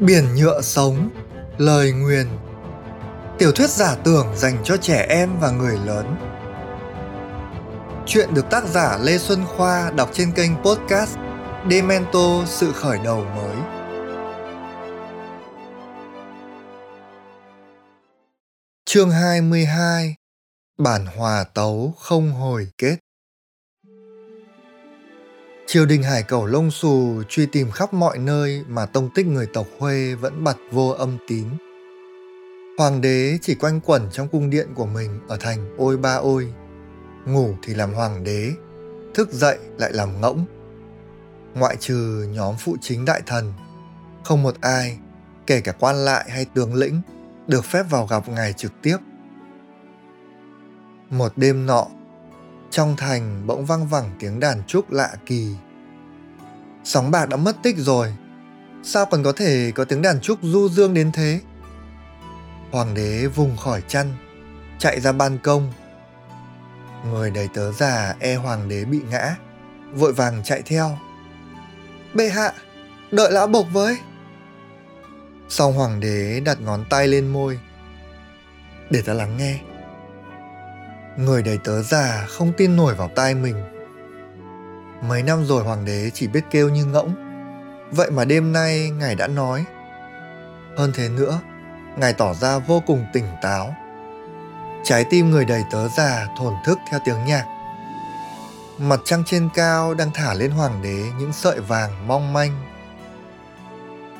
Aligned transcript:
Biển 0.00 0.24
nhựa 0.34 0.60
sống, 0.60 1.10
lời 1.58 1.92
nguyền. 1.92 2.26
Tiểu 3.38 3.52
thuyết 3.52 3.70
giả 3.70 3.96
tưởng 4.04 4.26
dành 4.36 4.56
cho 4.64 4.76
trẻ 4.76 5.06
em 5.08 5.38
và 5.40 5.50
người 5.50 5.78
lớn. 5.86 6.16
Chuyện 8.06 8.34
được 8.34 8.50
tác 8.50 8.64
giả 8.66 8.98
Lê 9.02 9.18
Xuân 9.18 9.44
Khoa 9.46 9.90
đọc 9.90 10.10
trên 10.12 10.32
kênh 10.32 10.50
podcast 10.64 11.16
Demento 11.70 12.44
Sự 12.46 12.72
Khởi 12.72 12.98
Đầu 13.04 13.24
Mới. 13.24 13.56
Chương 18.84 19.10
22 19.10 20.14
Bản 20.78 21.06
hòa 21.06 21.44
tấu 21.54 21.94
không 21.98 22.32
hồi 22.32 22.68
kết. 22.78 22.96
Triều 25.72 25.86
đình 25.86 26.02
hải 26.02 26.22
cẩu 26.22 26.46
lông 26.46 26.70
xù 26.70 27.22
truy 27.28 27.46
tìm 27.46 27.70
khắp 27.70 27.94
mọi 27.94 28.18
nơi 28.18 28.64
mà 28.68 28.86
tông 28.86 29.10
tích 29.14 29.26
người 29.26 29.46
tộc 29.46 29.66
Huê 29.78 30.14
vẫn 30.14 30.44
bật 30.44 30.56
vô 30.72 30.88
âm 30.88 31.18
tín. 31.28 31.44
Hoàng 32.78 33.00
đế 33.00 33.38
chỉ 33.42 33.54
quanh 33.54 33.80
quẩn 33.80 34.10
trong 34.12 34.28
cung 34.28 34.50
điện 34.50 34.68
của 34.74 34.86
mình 34.86 35.20
ở 35.28 35.36
thành 35.40 35.74
Ôi 35.78 35.96
Ba 35.96 36.14
Ôi. 36.14 36.54
Ngủ 37.26 37.54
thì 37.62 37.74
làm 37.74 37.92
hoàng 37.92 38.24
đế, 38.24 38.52
thức 39.14 39.32
dậy 39.32 39.58
lại 39.78 39.92
làm 39.92 40.20
ngỗng. 40.20 40.44
Ngoại 41.54 41.76
trừ 41.76 42.26
nhóm 42.30 42.54
phụ 42.58 42.76
chính 42.80 43.04
đại 43.04 43.22
thần, 43.26 43.52
không 44.24 44.42
một 44.42 44.54
ai, 44.60 44.98
kể 45.46 45.60
cả 45.60 45.72
quan 45.72 45.96
lại 45.96 46.30
hay 46.30 46.44
tướng 46.54 46.74
lĩnh, 46.74 47.00
được 47.46 47.64
phép 47.64 47.82
vào 47.90 48.06
gặp 48.06 48.28
ngài 48.28 48.52
trực 48.52 48.72
tiếp. 48.82 48.96
Một 51.10 51.32
đêm 51.36 51.66
nọ, 51.66 51.86
trong 52.70 52.96
thành 52.96 53.46
bỗng 53.46 53.66
vang 53.66 53.86
vẳng 53.86 54.10
tiếng 54.18 54.40
đàn 54.40 54.62
trúc 54.66 54.90
lạ 54.90 55.10
kỳ. 55.26 55.54
Sóng 56.84 57.10
bạc 57.10 57.28
đã 57.28 57.36
mất 57.36 57.56
tích 57.62 57.76
rồi, 57.78 58.14
sao 58.82 59.06
còn 59.06 59.22
có 59.22 59.32
thể 59.32 59.72
có 59.74 59.84
tiếng 59.84 60.02
đàn 60.02 60.20
trúc 60.20 60.38
du 60.42 60.68
dương 60.68 60.94
đến 60.94 61.12
thế? 61.12 61.40
Hoàng 62.70 62.94
đế 62.94 63.26
vùng 63.26 63.56
khỏi 63.56 63.82
chăn, 63.88 64.14
chạy 64.78 65.00
ra 65.00 65.12
ban 65.12 65.38
công. 65.38 65.72
Người 67.10 67.30
đầy 67.30 67.48
tớ 67.54 67.72
già 67.72 68.14
e 68.20 68.34
hoàng 68.34 68.68
đế 68.68 68.84
bị 68.84 69.00
ngã, 69.10 69.36
vội 69.92 70.12
vàng 70.12 70.42
chạy 70.44 70.62
theo. 70.62 70.98
Bệ 72.14 72.28
hạ, 72.28 72.52
đợi 73.10 73.32
lão 73.32 73.46
bộc 73.46 73.66
với. 73.72 73.98
sau 75.48 75.72
hoàng 75.72 76.00
đế 76.00 76.40
đặt 76.44 76.60
ngón 76.60 76.84
tay 76.90 77.08
lên 77.08 77.28
môi. 77.28 77.58
Để 78.90 79.02
ta 79.02 79.12
lắng 79.12 79.36
nghe. 79.36 79.69
Người 81.16 81.42
đầy 81.42 81.58
tớ 81.64 81.82
già 81.82 82.26
không 82.28 82.52
tin 82.56 82.76
nổi 82.76 82.94
vào 82.94 83.10
tai 83.14 83.34
mình. 83.34 83.56
Mấy 85.08 85.22
năm 85.22 85.44
rồi 85.44 85.64
hoàng 85.64 85.84
đế 85.84 86.10
chỉ 86.14 86.26
biết 86.26 86.44
kêu 86.50 86.68
như 86.68 86.84
ngỗng. 86.84 87.14
Vậy 87.90 88.10
mà 88.10 88.24
đêm 88.24 88.52
nay 88.52 88.90
ngài 88.90 89.14
đã 89.14 89.26
nói. 89.26 89.64
Hơn 90.76 90.92
thế 90.94 91.08
nữa, 91.08 91.40
ngài 91.96 92.12
tỏ 92.12 92.34
ra 92.34 92.58
vô 92.58 92.82
cùng 92.86 93.06
tỉnh 93.12 93.24
táo. 93.42 93.74
Trái 94.84 95.04
tim 95.10 95.30
người 95.30 95.44
đầy 95.44 95.62
tớ 95.72 95.88
già 95.88 96.26
thổn 96.38 96.54
thức 96.64 96.78
theo 96.90 97.00
tiếng 97.04 97.24
nhạc. 97.26 97.44
Mặt 98.78 99.00
trăng 99.04 99.22
trên 99.26 99.48
cao 99.54 99.94
đang 99.94 100.10
thả 100.14 100.34
lên 100.34 100.50
hoàng 100.50 100.82
đế 100.82 101.04
những 101.18 101.32
sợi 101.32 101.60
vàng 101.60 102.06
mong 102.06 102.32
manh. 102.32 102.50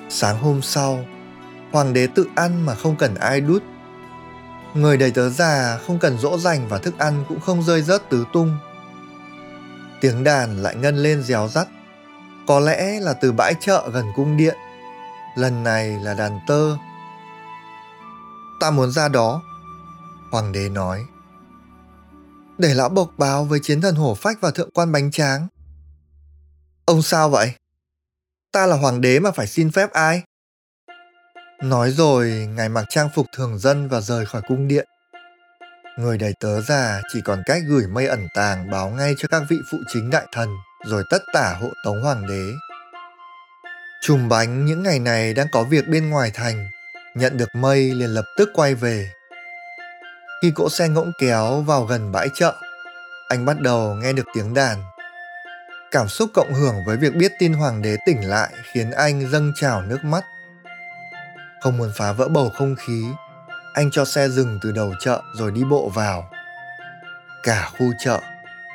Sáng 0.09 0.39
hôm 0.43 0.63
sau, 0.63 0.99
hoàng 1.73 1.93
đế 1.93 2.07
tự 2.07 2.27
ăn 2.37 2.67
mà 2.67 2.75
không 2.75 2.97
cần 2.97 3.15
ai 3.15 3.41
đút 3.41 3.63
Người 4.75 4.97
đầy 4.97 5.11
tớ 5.11 5.31
già 5.31 5.79
không 5.87 5.99
cần 5.99 6.19
dỗ 6.19 6.39
dành 6.39 6.69
và 6.69 6.79
thức 6.79 6.99
ăn 6.99 7.25
cũng 7.29 7.41
không 7.41 7.63
rơi 7.63 7.83
rớt 7.83 8.11
tứ 8.11 8.25
tung. 8.33 8.59
Tiếng 10.01 10.25
đàn 10.25 10.63
lại 10.63 10.75
ngân 10.75 10.97
lên 10.97 11.23
réo 11.23 11.49
rắt. 11.49 11.69
Có 12.47 12.61
lẽ 12.61 13.01
là 13.01 13.13
từ 13.13 13.33
bãi 13.33 13.55
chợ 13.61 13.91
gần 13.93 14.07
cung 14.17 14.37
điện. 14.37 14.57
Lần 15.37 15.65
này 15.65 15.89
là 15.89 16.15
đàn 16.15 16.41
tơ. 16.47 16.77
Ta 18.61 18.71
muốn 18.71 18.91
ra 18.91 19.09
đó. 19.09 19.43
Hoàng 20.31 20.53
đế 20.53 20.69
nói. 20.69 21.05
Để 22.59 22.75
lão 22.75 22.89
bộc 22.89 23.11
báo 23.19 23.45
với 23.45 23.61
chiến 23.63 23.81
thần 23.81 23.95
hổ 23.95 24.15
phách 24.15 24.41
và 24.41 24.51
thượng 24.51 24.71
quan 24.71 24.93
bánh 24.93 25.11
tráng. 25.11 25.47
Ông 26.85 27.03
sao 27.03 27.31
vậy? 27.31 27.53
Ta 28.53 28.67
là 28.67 28.77
hoàng 28.77 29.01
đế 29.01 29.21
mà 29.21 29.31
phải 29.31 29.47
xin 29.47 29.71
phép 29.71 29.93
ai? 29.93 30.23
Nói 31.63 31.91
rồi, 31.91 32.49
ngài 32.57 32.69
mặc 32.69 32.85
trang 32.89 33.09
phục 33.15 33.27
thường 33.33 33.59
dân 33.59 33.89
và 33.89 34.01
rời 34.01 34.27
khỏi 34.27 34.43
cung 34.49 34.69
điện. 34.69 34.89
Người 35.99 36.19
đầy 36.19 36.35
tớ 36.41 36.61
già 36.61 37.01
chỉ 37.13 37.21
còn 37.25 37.43
cách 37.47 37.63
gửi 37.69 37.87
mây 37.87 38.07
ẩn 38.07 38.29
tàng 38.35 38.71
báo 38.71 38.91
ngay 38.91 39.15
cho 39.19 39.29
các 39.29 39.43
vị 39.49 39.57
phụ 39.71 39.79
chính 39.89 40.11
đại 40.11 40.27
thần, 40.33 40.49
rồi 40.85 41.05
tất 41.11 41.23
tả 41.33 41.57
hộ 41.61 41.69
tống 41.85 42.03
hoàng 42.03 42.27
đế. 42.29 42.53
Trùm 44.03 44.29
bánh 44.29 44.65
những 44.65 44.83
ngày 44.83 44.99
này 44.99 45.35
đang 45.35 45.47
có 45.53 45.65
việc 45.65 45.89
bên 45.89 46.11
ngoài 46.11 46.31
thành, 46.35 46.69
nhận 47.15 47.37
được 47.37 47.55
mây 47.55 47.95
liền 47.95 48.11
lập 48.11 48.25
tức 48.37 48.51
quay 48.55 48.75
về. 48.75 49.11
Khi 50.43 50.53
cỗ 50.55 50.71
xe 50.71 50.89
ngỗng 50.89 51.13
kéo 51.19 51.61
vào 51.61 51.85
gần 51.85 52.13
bãi 52.13 52.29
chợ, 52.35 52.55
anh 53.29 53.45
bắt 53.45 53.61
đầu 53.61 53.95
nghe 53.95 54.13
được 54.13 54.27
tiếng 54.35 54.55
đàn. 54.55 54.83
Cảm 55.91 56.09
xúc 56.09 56.31
cộng 56.35 56.55
hưởng 56.55 56.85
với 56.87 56.97
việc 56.97 57.15
biết 57.15 57.33
tin 57.39 57.53
hoàng 57.53 57.83
đế 57.83 57.97
tỉnh 58.07 58.29
lại 58.29 58.53
khiến 58.73 58.91
anh 58.91 59.31
dâng 59.31 59.53
trào 59.57 59.83
nước 59.83 60.05
mắt. 60.05 60.25
Không 61.61 61.79
muốn 61.79 61.91
phá 61.95 62.13
vỡ 62.13 62.29
bầu 62.29 62.51
không 62.51 62.75
khí, 62.77 63.05
anh 63.73 63.91
cho 63.91 64.05
xe 64.05 64.29
dừng 64.29 64.59
từ 64.63 64.73
đầu 64.73 64.95
chợ 65.01 65.23
rồi 65.35 65.53
đi 65.53 65.65
bộ 65.65 65.89
vào. 65.89 66.31
Cả 67.43 67.69
khu 67.79 67.87
chợ, 68.05 68.21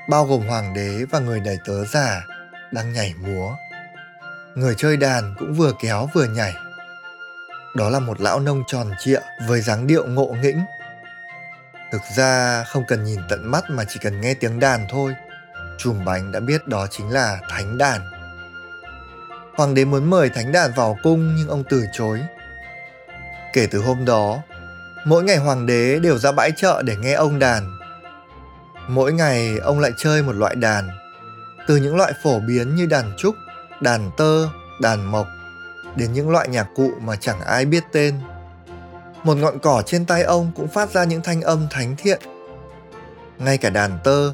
bao 0.10 0.26
gồm 0.26 0.48
hoàng 0.48 0.74
đế 0.74 1.06
và 1.12 1.20
người 1.20 1.40
đầy 1.40 1.58
tớ 1.66 1.86
già, 1.86 2.26
đang 2.72 2.94
nhảy 2.94 3.14
múa. 3.20 3.56
Người 4.56 4.76
chơi 4.78 4.98
đàn 4.98 5.36
cũng 5.40 5.54
vừa 5.54 5.72
kéo 5.82 6.10
vừa 6.14 6.26
nhảy. 6.26 6.54
Đó 7.76 7.90
là 7.90 8.00
một 8.00 8.22
lão 8.22 8.40
nông 8.40 8.64
tròn 8.68 8.92
trịa 9.00 9.20
với 9.48 9.62
dáng 9.62 9.88
điệu 9.88 10.08
ngộ 10.08 10.36
nghĩnh. 10.42 10.62
Thực 11.92 12.02
ra 12.18 12.64
không 12.64 12.84
cần 12.88 13.04
nhìn 13.04 13.20
tận 13.30 13.52
mắt 13.52 13.64
mà 13.70 13.84
chỉ 13.88 14.00
cần 14.04 14.22
nghe 14.22 14.34
tiếng 14.34 14.60
đàn 14.60 14.86
thôi, 14.90 15.16
chùm 15.78 16.06
bánh 16.06 16.32
đã 16.32 16.40
biết 16.40 16.68
đó 16.68 16.88
chính 16.92 17.10
là 17.10 17.40
thánh 17.50 17.78
đàn. 17.78 18.02
Hoàng 19.58 19.74
đế 19.74 19.86
muốn 19.86 20.10
mời 20.10 20.30
thánh 20.30 20.52
đàn 20.52 20.72
vào 20.74 20.98
cung 21.04 21.36
nhưng 21.36 21.48
ông 21.48 21.64
từ 21.70 21.86
chối 21.94 22.22
Kể 23.56 23.68
từ 23.72 23.80
hôm 23.80 24.06
đó, 24.06 24.40
mỗi 25.06 25.24
ngày 25.24 25.38
hoàng 25.38 25.66
đế 25.66 26.00
đều 26.00 26.18
ra 26.18 26.32
bãi 26.32 26.52
chợ 26.52 26.82
để 26.86 26.96
nghe 26.96 27.14
ông 27.14 27.40
đàn. 27.40 27.78
Mỗi 28.88 29.14
ngày 29.14 29.58
ông 29.58 29.80
lại 29.80 29.92
chơi 29.98 30.24
một 30.24 30.32
loại 30.32 30.56
đàn, 30.56 30.90
từ 31.68 31.76
những 31.76 31.96
loại 31.96 32.14
phổ 32.24 32.40
biến 32.40 32.76
như 32.76 32.86
đàn 32.86 33.14
trúc, 33.18 33.36
đàn 33.82 34.12
tơ, 34.18 34.48
đàn 34.82 35.12
mộc, 35.12 35.28
đến 35.96 36.14
những 36.14 36.30
loại 36.30 36.48
nhạc 36.48 36.68
cụ 36.76 36.92
mà 37.02 37.16
chẳng 37.16 37.42
ai 37.42 37.66
biết 37.66 37.84
tên. 37.92 38.20
Một 39.24 39.38
ngọn 39.38 39.60
cỏ 39.60 39.84
trên 39.86 40.06
tay 40.06 40.24
ông 40.24 40.52
cũng 40.56 40.68
phát 40.68 40.92
ra 40.92 41.04
những 41.04 41.22
thanh 41.22 41.42
âm 41.42 41.68
thánh 41.70 41.96
thiện. 41.98 42.22
Ngay 43.38 43.58
cả 43.58 43.70
đàn 43.70 44.00
tơ, 44.04 44.32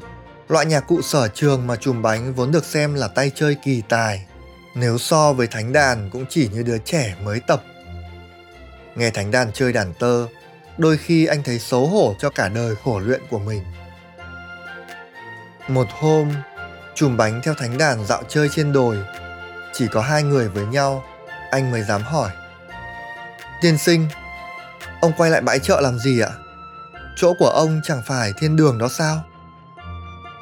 loại 0.48 0.66
nhạc 0.66 0.80
cụ 0.80 1.02
sở 1.02 1.28
trường 1.28 1.66
mà 1.66 1.76
chùm 1.76 2.02
bánh 2.02 2.34
vốn 2.34 2.52
được 2.52 2.64
xem 2.64 2.94
là 2.94 3.08
tay 3.08 3.32
chơi 3.34 3.56
kỳ 3.64 3.82
tài, 3.88 4.26
nếu 4.74 4.98
so 4.98 5.32
với 5.32 5.46
thánh 5.46 5.72
đàn 5.72 6.10
cũng 6.10 6.24
chỉ 6.28 6.48
như 6.52 6.62
đứa 6.62 6.78
trẻ 6.78 7.14
mới 7.24 7.40
tập 7.40 7.62
Nghe 8.94 9.10
thánh 9.10 9.30
đàn 9.30 9.52
chơi 9.52 9.72
đàn 9.72 9.92
tơ, 9.94 10.26
đôi 10.78 10.96
khi 10.96 11.26
anh 11.26 11.42
thấy 11.42 11.58
xấu 11.58 11.86
hổ 11.86 12.14
cho 12.18 12.30
cả 12.30 12.48
đời 12.48 12.74
khổ 12.84 12.98
luyện 12.98 13.20
của 13.30 13.38
mình. 13.38 13.62
Một 15.68 15.86
hôm, 15.90 16.32
chùm 16.94 17.16
bánh 17.16 17.40
theo 17.44 17.54
thánh 17.54 17.78
đàn 17.78 18.06
dạo 18.06 18.22
chơi 18.28 18.48
trên 18.48 18.72
đồi. 18.72 18.98
Chỉ 19.72 19.86
có 19.86 20.00
hai 20.00 20.22
người 20.22 20.48
với 20.48 20.66
nhau, 20.66 21.04
anh 21.50 21.70
mới 21.70 21.82
dám 21.82 22.02
hỏi. 22.02 22.30
Tiên 23.62 23.78
sinh, 23.78 24.08
ông 25.00 25.12
quay 25.16 25.30
lại 25.30 25.40
bãi 25.40 25.58
chợ 25.58 25.80
làm 25.80 25.98
gì 25.98 26.20
ạ? 26.20 26.30
Chỗ 27.16 27.34
của 27.38 27.48
ông 27.48 27.80
chẳng 27.84 28.02
phải 28.06 28.32
thiên 28.38 28.56
đường 28.56 28.78
đó 28.78 28.88
sao? 28.88 29.24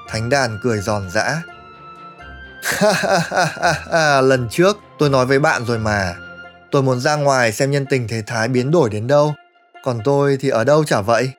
Thánh 0.08 0.28
đàn 0.28 0.58
cười 0.62 0.78
giòn 0.78 1.10
giã. 1.10 1.42
Lần 4.22 4.48
trước 4.50 4.76
tôi 4.98 5.10
nói 5.10 5.26
với 5.26 5.38
bạn 5.38 5.64
rồi 5.64 5.78
mà, 5.78 6.14
Tôi 6.70 6.82
muốn 6.82 7.00
ra 7.00 7.16
ngoài 7.16 7.52
xem 7.52 7.70
nhân 7.70 7.86
tình 7.90 8.08
thế 8.08 8.22
thái 8.26 8.48
biến 8.48 8.70
đổi 8.70 8.90
đến 8.90 9.06
đâu, 9.06 9.34
còn 9.84 10.00
tôi 10.04 10.36
thì 10.40 10.48
ở 10.48 10.64
đâu 10.64 10.84
chả 10.84 11.00
vậy. 11.00 11.32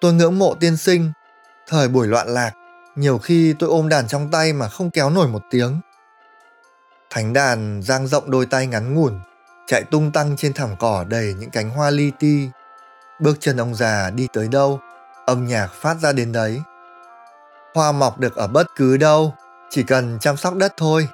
Tôi 0.00 0.12
ngưỡng 0.12 0.38
mộ 0.38 0.54
tiên 0.54 0.76
sinh, 0.76 1.12
thời 1.68 1.88
buổi 1.88 2.06
loạn 2.06 2.28
lạc, 2.28 2.52
nhiều 2.96 3.18
khi 3.18 3.54
tôi 3.58 3.70
ôm 3.70 3.88
đàn 3.88 4.08
trong 4.08 4.30
tay 4.30 4.52
mà 4.52 4.68
không 4.68 4.90
kéo 4.90 5.10
nổi 5.10 5.28
một 5.28 5.42
tiếng. 5.50 5.80
Thánh 7.10 7.32
đàn 7.32 7.82
giang 7.82 8.06
rộng 8.06 8.30
đôi 8.30 8.46
tay 8.46 8.66
ngắn 8.66 8.94
ngủn, 8.94 9.20
chạy 9.66 9.82
tung 9.82 10.12
tăng 10.12 10.36
trên 10.36 10.52
thảm 10.52 10.70
cỏ 10.78 11.04
đầy 11.08 11.34
những 11.38 11.50
cánh 11.50 11.70
hoa 11.70 11.90
li 11.90 12.10
ti. 12.18 12.48
Bước 13.20 13.36
chân 13.40 13.56
ông 13.56 13.74
già 13.74 14.10
đi 14.10 14.28
tới 14.32 14.48
đâu, 14.48 14.80
âm 15.26 15.46
nhạc 15.46 15.72
phát 15.72 15.96
ra 16.02 16.12
đến 16.12 16.32
đấy. 16.32 16.60
Hoa 17.74 17.92
mọc 17.92 18.18
được 18.18 18.36
ở 18.36 18.46
bất 18.46 18.66
cứ 18.76 18.96
đâu, 18.96 19.34
chỉ 19.70 19.82
cần 19.82 20.18
chăm 20.20 20.36
sóc 20.36 20.54
đất 20.54 20.74
thôi. 20.76 21.08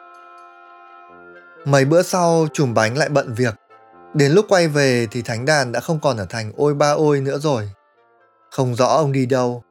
Mấy 1.65 1.85
bữa 1.85 2.03
sau, 2.03 2.49
chùm 2.53 2.75
bánh 2.75 2.99
lại 2.99 3.09
bận 3.09 3.35
việc. 3.35 3.55
Đến 4.15 4.33
lúc 4.33 4.47
quay 4.49 4.69
về 4.69 5.07
thì 5.11 5.23
thánh 5.23 5.45
đàn 5.45 5.73
đã 5.73 5.81
không 5.81 6.01
còn 6.01 6.17
ở 6.17 6.27
thành 6.31 6.53
ôi 6.57 6.75
ba 6.75 6.91
ôi 6.91 7.21
nữa 7.21 7.39
rồi. 7.39 7.71
Không 8.51 8.75
rõ 8.75 8.87
ông 8.87 9.13
đi 9.13 9.27
đâu. 9.27 9.63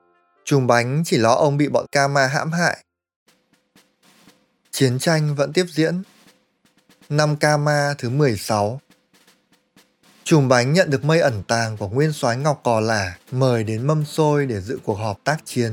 Chùm 0.46 0.68
bánh 0.68 1.04
chỉ 1.06 1.18
lo 1.18 1.34
ông 1.34 1.58
bị 1.58 1.68
bọn 1.68 1.86
ca 1.92 2.08
ma 2.08 2.28
hãm 2.28 2.52
hại. 2.52 2.84
Chiến 4.72 5.00
tranh 5.00 5.36
vẫn 5.36 5.54
tiếp 5.54 5.66
diễn. 5.70 6.02
Năm 7.10 7.36
ca 7.36 7.58
ma 7.58 7.96
thứ 7.98 8.10
16 8.10 8.80
Chùm 10.24 10.48
bánh 10.48 10.74
nhận 10.74 10.90
được 10.90 11.06
mây 11.06 11.20
ẩn 11.20 11.44
tàng 11.48 11.78
của 11.78 11.90
nguyên 11.90 12.14
soái 12.14 12.38
Ngọc 12.38 12.62
Cò 12.64 12.80
Lả 12.80 13.18
mời 13.32 13.64
đến 13.64 13.88
mâm 13.88 14.06
xôi 14.06 14.46
để 14.46 14.62
dự 14.62 14.80
cuộc 14.86 14.96
họp 14.96 15.24
tác 15.24 15.38
chiến. 15.46 15.72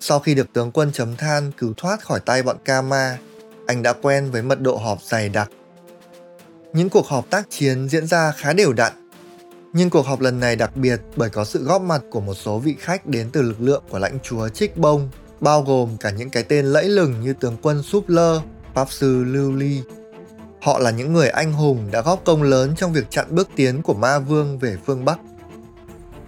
Sau 0.00 0.20
khi 0.20 0.34
được 0.34 0.52
tướng 0.52 0.72
quân 0.72 0.92
chấm 0.92 1.16
than 1.16 1.52
cứu 1.52 1.74
thoát 1.76 2.04
khỏi 2.04 2.20
tay 2.20 2.42
bọn 2.42 2.56
Kama, 2.64 3.18
anh 3.70 3.82
đã 3.82 3.92
quen 3.92 4.30
với 4.30 4.42
mật 4.42 4.60
độ 4.60 4.76
họp 4.76 5.02
dày 5.02 5.28
đặc. 5.28 5.50
Những 6.72 6.90
cuộc 6.90 7.06
họp 7.06 7.30
tác 7.30 7.46
chiến 7.50 7.88
diễn 7.88 8.06
ra 8.06 8.32
khá 8.32 8.52
đều 8.52 8.72
đặn, 8.72 8.92
nhưng 9.72 9.90
cuộc 9.90 10.06
họp 10.06 10.20
lần 10.20 10.40
này 10.40 10.56
đặc 10.56 10.76
biệt 10.76 11.00
bởi 11.16 11.30
có 11.30 11.44
sự 11.44 11.64
góp 11.64 11.82
mặt 11.82 12.02
của 12.10 12.20
một 12.20 12.34
số 12.34 12.58
vị 12.58 12.76
khách 12.78 13.06
đến 13.06 13.30
từ 13.32 13.42
lực 13.42 13.60
lượng 13.60 13.82
của 13.90 13.98
lãnh 13.98 14.18
chúa 14.22 14.48
Trích 14.48 14.76
Bông, 14.76 15.08
bao 15.40 15.62
gồm 15.62 15.96
cả 16.00 16.10
những 16.10 16.30
cái 16.30 16.42
tên 16.42 16.66
lẫy 16.66 16.88
lừng 16.88 17.20
như 17.20 17.32
tướng 17.32 17.56
quân 17.62 17.82
Súp 17.82 18.08
Lơ, 18.08 18.40
Pháp 18.74 18.90
sư 18.90 19.24
Lưu 19.24 19.52
Ly. 19.52 19.82
Họ 20.60 20.78
là 20.78 20.90
những 20.90 21.12
người 21.12 21.28
anh 21.28 21.52
hùng 21.52 21.88
đã 21.90 22.02
góp 22.02 22.24
công 22.24 22.42
lớn 22.42 22.74
trong 22.76 22.92
việc 22.92 23.10
chặn 23.10 23.26
bước 23.30 23.48
tiến 23.56 23.82
của 23.82 23.94
Ma 23.94 24.18
Vương 24.18 24.58
về 24.58 24.76
phương 24.86 25.04
Bắc. 25.04 25.18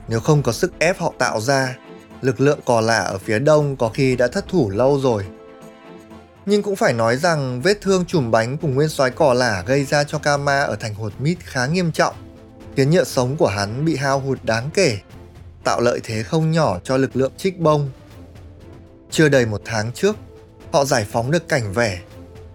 Nếu 0.08 0.20
không 0.20 0.42
có 0.42 0.52
sức 0.52 0.72
ép 0.78 0.98
họ 0.98 1.12
tạo 1.18 1.40
ra, 1.40 1.78
lực 2.20 2.40
lượng 2.40 2.60
cò 2.64 2.80
lạ 2.80 2.98
ở 2.98 3.18
phía 3.18 3.38
đông 3.38 3.76
có 3.76 3.88
khi 3.88 4.16
đã 4.16 4.28
thất 4.28 4.48
thủ 4.48 4.70
lâu 4.70 5.00
rồi. 5.00 5.24
Nhưng 6.46 6.62
cũng 6.62 6.76
phải 6.76 6.92
nói 6.92 7.16
rằng 7.16 7.62
vết 7.62 7.80
thương 7.80 8.04
chùm 8.04 8.30
bánh 8.30 8.58
cùng 8.58 8.74
nguyên 8.74 8.88
soái 8.88 9.10
cò 9.10 9.34
lả 9.34 9.62
gây 9.66 9.84
ra 9.84 10.04
cho 10.04 10.18
Kama 10.18 10.60
ở 10.60 10.76
thành 10.76 10.94
hột 10.94 11.12
mít 11.18 11.38
khá 11.40 11.66
nghiêm 11.66 11.92
trọng, 11.92 12.14
khiến 12.76 12.90
nhựa 12.90 13.04
sống 13.04 13.36
của 13.36 13.48
hắn 13.48 13.84
bị 13.84 13.96
hao 13.96 14.20
hụt 14.20 14.38
đáng 14.42 14.70
kể, 14.74 14.98
tạo 15.64 15.80
lợi 15.80 16.00
thế 16.04 16.22
không 16.22 16.50
nhỏ 16.50 16.78
cho 16.84 16.96
lực 16.96 17.16
lượng 17.16 17.32
trích 17.36 17.58
bông. 17.58 17.90
Chưa 19.10 19.28
đầy 19.28 19.46
một 19.46 19.62
tháng 19.64 19.92
trước, 19.92 20.16
họ 20.72 20.84
giải 20.84 21.06
phóng 21.12 21.30
được 21.30 21.48
cảnh 21.48 21.72
vẻ, 21.72 22.00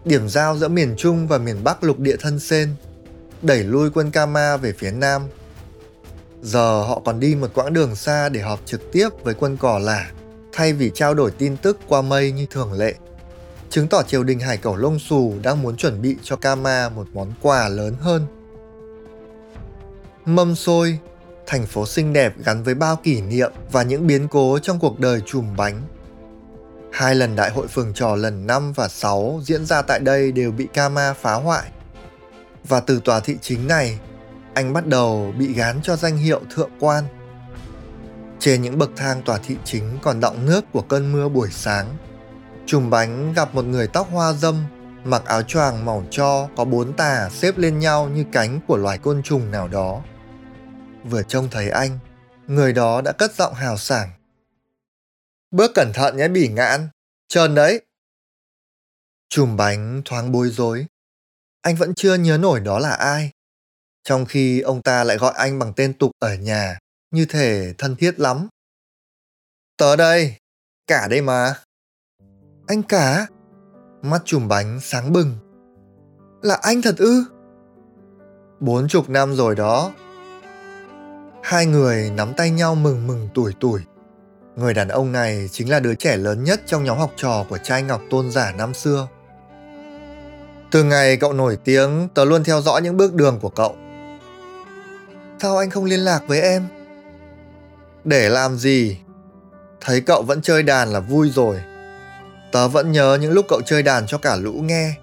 điểm 0.06 0.30
giao 0.30 0.58
giữa 0.58 0.68
miền 0.68 0.96
Trung 0.98 1.28
và 1.28 1.38
miền 1.38 1.64
Bắc 1.64 1.84
lục 1.84 2.00
địa 2.00 2.16
thân 2.20 2.40
sen, 2.40 2.76
đẩy 3.42 3.64
lui 3.64 3.90
quân 3.90 4.12
Kama 4.12 4.58
về 4.58 4.74
phía 4.78 4.92
Nam 4.92 5.28
Giờ 6.42 6.82
họ 6.82 7.02
còn 7.06 7.20
đi 7.20 7.36
một 7.36 7.48
quãng 7.54 7.74
đường 7.74 7.96
xa 7.96 8.30
để 8.30 8.42
họp 8.42 8.60
trực 8.66 8.92
tiếp 8.92 9.10
với 9.24 9.34
quân 9.34 9.58
cỏ 9.58 9.80
lả, 9.80 10.12
thay 10.54 10.74
vì 10.74 10.92
trao 10.94 11.14
đổi 11.14 11.32
tin 11.32 11.58
tức 11.58 11.80
qua 11.88 12.02
mây 12.02 12.32
như 12.32 12.46
thường 12.50 12.74
lệ. 12.74 12.94
Chứng 13.70 13.88
tỏ 13.88 14.04
triều 14.04 14.24
đình 14.24 14.40
hải 14.40 14.58
cẩu 14.58 14.76
lông 14.76 15.00
xù 15.00 15.34
đang 15.44 15.62
muốn 15.62 15.78
chuẩn 15.78 16.02
bị 16.02 16.16
cho 16.24 16.36
Kama 16.36 16.90
một 16.90 17.08
món 17.14 17.34
quà 17.42 17.70
lớn 17.70 17.96
hơn. 18.00 18.26
Mâm 20.26 20.56
xôi, 20.56 21.00
thành 21.46 21.66
phố 21.66 21.86
xinh 21.86 22.14
đẹp 22.14 22.34
gắn 22.46 22.64
với 22.64 22.76
bao 22.76 22.96
kỷ 22.96 23.22
niệm 23.22 23.52
và 23.72 23.84
những 23.84 24.08
biến 24.08 24.28
cố 24.28 24.60
trong 24.60 24.80
cuộc 24.80 25.00
đời 25.00 25.22
chùm 25.26 25.56
bánh. 25.58 25.82
Hai 26.92 27.16
lần 27.16 27.36
đại 27.36 27.52
hội 27.52 27.68
phường 27.68 27.94
trò 27.94 28.16
lần 28.16 28.48
5 28.48 28.74
và 28.74 28.88
6 28.88 29.40
diễn 29.44 29.66
ra 29.66 29.82
tại 29.82 30.00
đây 30.00 30.32
đều 30.32 30.52
bị 30.52 30.68
Kama 30.74 31.14
phá 31.14 31.34
hoại. 31.34 31.72
Và 32.68 32.80
từ 32.80 33.00
tòa 33.00 33.20
thị 33.20 33.38
chính 33.42 33.68
này, 33.68 34.00
anh 34.54 34.74
bắt 34.74 34.88
đầu 34.88 35.34
bị 35.40 35.54
gán 35.54 35.80
cho 35.84 35.96
danh 35.96 36.18
hiệu 36.18 36.42
thượng 36.56 36.72
quan. 36.80 37.04
Trên 38.40 38.62
những 38.62 38.78
bậc 38.78 38.90
thang 38.96 39.22
tòa 39.26 39.38
thị 39.48 39.56
chính 39.66 39.98
còn 40.02 40.20
đọng 40.20 40.46
nước 40.46 40.66
của 40.74 40.82
cơn 40.82 41.12
mưa 41.12 41.30
buổi 41.30 41.50
sáng. 41.52 41.86
Trùm 42.68 42.90
bánh 42.90 43.34
gặp 43.34 43.56
một 43.56 43.66
người 43.66 43.88
tóc 43.88 44.08
hoa 44.12 44.34
dâm, 44.34 44.66
mặc 45.04 45.26
áo 45.26 45.42
choàng 45.42 45.86
màu 45.86 46.06
cho 46.12 46.50
có 46.58 46.66
bốn 46.66 46.94
tà 46.94 47.30
xếp 47.30 47.58
lên 47.58 47.80
nhau 47.80 48.10
như 48.10 48.26
cánh 48.32 48.60
của 48.68 48.78
loài 48.78 48.98
côn 48.98 49.24
trùng 49.24 49.52
nào 49.52 49.68
đó. 49.68 50.04
Vừa 51.04 51.24
trông 51.24 51.50
thấy 51.52 51.70
anh, 51.70 52.00
người 52.48 52.74
đó 52.74 53.02
đã 53.02 53.12
cất 53.12 53.36
giọng 53.36 53.54
hào 53.54 53.78
sảng. 53.78 54.12
Bước 55.52 55.72
cẩn 55.76 55.92
thận 55.94 56.18
nhé 56.18 56.28
bỉ 56.28 56.48
ngạn, 56.48 56.90
trơn 57.28 57.56
đấy. 57.56 57.82
Trùm 59.30 59.58
bánh 59.58 60.02
thoáng 60.06 60.32
bối 60.32 60.50
rối. 60.50 60.86
Anh 61.62 61.76
vẫn 61.76 61.94
chưa 61.96 62.16
nhớ 62.16 62.38
nổi 62.38 62.60
đó 62.60 62.80
là 62.80 62.92
ai 62.92 63.32
trong 64.08 64.26
khi 64.26 64.60
ông 64.60 64.82
ta 64.82 65.04
lại 65.04 65.18
gọi 65.18 65.34
anh 65.36 65.60
bằng 65.60 65.74
tên 65.76 65.94
tục 65.94 66.12
ở 66.20 66.36
nhà, 66.36 66.80
như 67.12 67.26
thể 67.26 67.74
thân 67.78 67.96
thiết 67.96 68.20
lắm. 68.20 68.48
Tớ 69.78 69.96
đây, 69.96 70.36
cả 70.88 71.08
đây 71.08 71.22
mà. 71.22 71.56
Anh 72.68 72.84
cả? 72.84 73.28
Mắt 74.02 74.22
chùm 74.26 74.48
bánh 74.48 74.80
sáng 74.82 75.14
bừng. 75.14 75.36
Là 76.42 76.60
anh 76.62 76.82
thật 76.82 76.96
ư? 76.98 77.24
Bốn 78.60 78.88
chục 78.88 79.10
năm 79.10 79.36
rồi 79.36 79.56
đó. 79.56 79.92
Hai 81.44 81.66
người 81.66 82.12
nắm 82.16 82.34
tay 82.38 82.52
nhau 82.52 82.76
mừng 82.76 83.08
mừng 83.08 83.30
tuổi 83.34 83.54
tuổi. 83.60 83.82
Người 84.56 84.74
đàn 84.74 84.88
ông 84.88 85.12
này 85.12 85.50
chính 85.52 85.70
là 85.70 85.80
đứa 85.80 85.96
trẻ 85.96 86.18
lớn 86.18 86.44
nhất 86.44 86.62
trong 86.66 86.84
nhóm 86.84 86.98
học 86.98 87.12
trò 87.16 87.46
của 87.50 87.58
trai 87.58 87.84
ngọc 87.84 88.02
tôn 88.10 88.32
giả 88.32 88.54
năm 88.58 88.74
xưa. 88.74 89.08
Từ 90.72 90.84
ngày 90.84 91.18
cậu 91.18 91.34
nổi 91.34 91.58
tiếng, 91.64 92.08
tớ 92.14 92.26
luôn 92.26 92.44
theo 92.44 92.62
dõi 92.62 92.82
những 92.82 92.98
bước 92.98 93.14
đường 93.14 93.40
của 93.42 93.50
cậu. 93.50 93.76
Sao 95.40 95.58
anh 95.58 95.70
không 95.70 95.86
liên 95.86 96.00
lạc 96.00 96.22
với 96.28 96.42
em? 96.42 96.68
Để 98.04 98.30
làm 98.30 98.58
gì? 98.58 99.00
Thấy 99.82 100.02
cậu 100.02 100.22
vẫn 100.22 100.42
chơi 100.42 100.64
đàn 100.64 100.94
là 100.94 101.00
vui 101.00 101.30
rồi. 101.30 101.62
Tớ 102.58 102.68
vẫn 102.68 102.92
nhớ 102.92 103.18
những 103.22 103.32
lúc 103.32 103.46
cậu 103.50 103.62
chơi 103.62 103.84
đàn 103.84 104.08
cho 104.08 104.18
cả 104.18 104.36
lũ 104.36 104.54
nghe. 104.54 104.94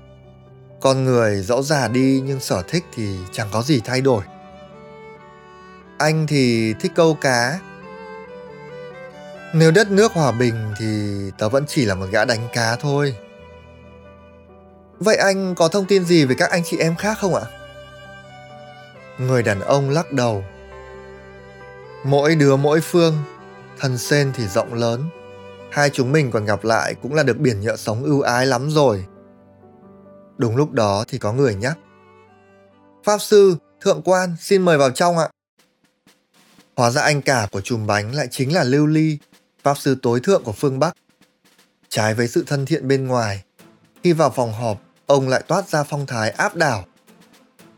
Con 0.80 1.04
người 1.04 1.40
dẫu 1.40 1.62
già 1.62 1.88
đi 1.88 2.22
nhưng 2.24 2.40
sở 2.40 2.62
thích 2.68 2.84
thì 2.94 3.16
chẳng 3.32 3.48
có 3.52 3.62
gì 3.62 3.80
thay 3.84 4.00
đổi. 4.00 4.22
Anh 5.98 6.26
thì 6.26 6.74
thích 6.80 6.92
câu 6.94 7.14
cá. 7.14 7.58
Nếu 9.52 9.70
đất 9.70 9.90
nước 9.90 10.12
hòa 10.12 10.32
bình 10.32 10.54
thì 10.78 10.86
tớ 11.38 11.48
vẫn 11.48 11.64
chỉ 11.68 11.84
là 11.84 11.94
một 11.94 12.06
gã 12.10 12.24
đánh 12.24 12.48
cá 12.52 12.76
thôi. 12.76 13.16
Vậy 14.98 15.16
anh 15.16 15.54
có 15.54 15.68
thông 15.68 15.86
tin 15.86 16.04
gì 16.04 16.24
về 16.24 16.34
các 16.38 16.50
anh 16.50 16.62
chị 16.64 16.76
em 16.78 16.96
khác 16.96 17.18
không 17.20 17.34
ạ? 17.34 17.42
Người 19.18 19.42
đàn 19.42 19.60
ông 19.60 19.90
lắc 19.90 20.12
đầu. 20.12 20.44
Mỗi 22.04 22.34
đứa 22.34 22.56
mỗi 22.56 22.80
phương, 22.80 23.18
thân 23.78 23.98
sen 23.98 24.32
thì 24.36 24.46
rộng 24.46 24.74
lớn. 24.74 25.08
Hai 25.74 25.90
chúng 25.90 26.12
mình 26.12 26.30
còn 26.30 26.44
gặp 26.44 26.64
lại 26.64 26.94
cũng 27.02 27.14
là 27.14 27.22
được 27.22 27.38
biển 27.38 27.60
nhựa 27.60 27.76
sống 27.76 28.04
ưu 28.04 28.20
ái 28.20 28.46
lắm 28.46 28.70
rồi. 28.70 29.04
Đúng 30.38 30.56
lúc 30.56 30.72
đó 30.72 31.04
thì 31.08 31.18
có 31.18 31.32
người 31.32 31.54
nhắc. 31.54 31.78
Pháp 33.04 33.18
sư, 33.18 33.56
thượng 33.80 34.02
quan, 34.02 34.36
xin 34.40 34.62
mời 34.62 34.78
vào 34.78 34.90
trong 34.90 35.18
ạ. 35.18 35.28
Hóa 36.76 36.90
ra 36.90 37.02
anh 37.02 37.22
cả 37.22 37.48
của 37.52 37.60
chùm 37.60 37.86
bánh 37.86 38.14
lại 38.14 38.28
chính 38.30 38.54
là 38.54 38.64
Lưu 38.64 38.86
Ly, 38.86 39.18
pháp 39.62 39.78
sư 39.78 39.96
tối 40.02 40.20
thượng 40.20 40.44
của 40.44 40.52
phương 40.52 40.78
Bắc. 40.78 40.96
Trái 41.88 42.14
với 42.14 42.28
sự 42.28 42.44
thân 42.46 42.66
thiện 42.66 42.88
bên 42.88 43.06
ngoài, 43.06 43.42
khi 44.02 44.12
vào 44.12 44.30
phòng 44.30 44.52
họp, 44.52 44.80
ông 45.06 45.28
lại 45.28 45.42
toát 45.46 45.68
ra 45.68 45.82
phong 45.82 46.06
thái 46.06 46.30
áp 46.30 46.56
đảo 46.56 46.84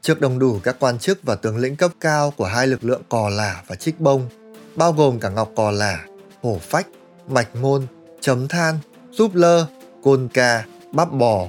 trước 0.00 0.20
đông 0.20 0.38
đủ 0.38 0.60
các 0.62 0.76
quan 0.80 0.98
chức 0.98 1.18
và 1.22 1.34
tướng 1.34 1.56
lĩnh 1.56 1.76
cấp 1.76 1.90
cao 2.00 2.30
của 2.30 2.44
hai 2.44 2.66
lực 2.66 2.84
lượng 2.84 3.02
cò 3.08 3.28
lả 3.28 3.62
và 3.66 3.76
trích 3.76 4.00
bông, 4.00 4.28
bao 4.74 4.92
gồm 4.92 5.20
cả 5.20 5.28
ngọc 5.28 5.50
cò 5.56 5.70
lả, 5.70 6.04
hổ 6.42 6.58
phách, 6.62 6.86
mạch 7.28 7.56
môn, 7.56 7.86
chấm 8.26 8.48
than, 8.48 8.78
giúp 9.10 9.34
lơ, 9.34 9.66
côn 10.02 10.28
ca, 10.34 10.64
bắp 10.92 11.12
bò. 11.12 11.46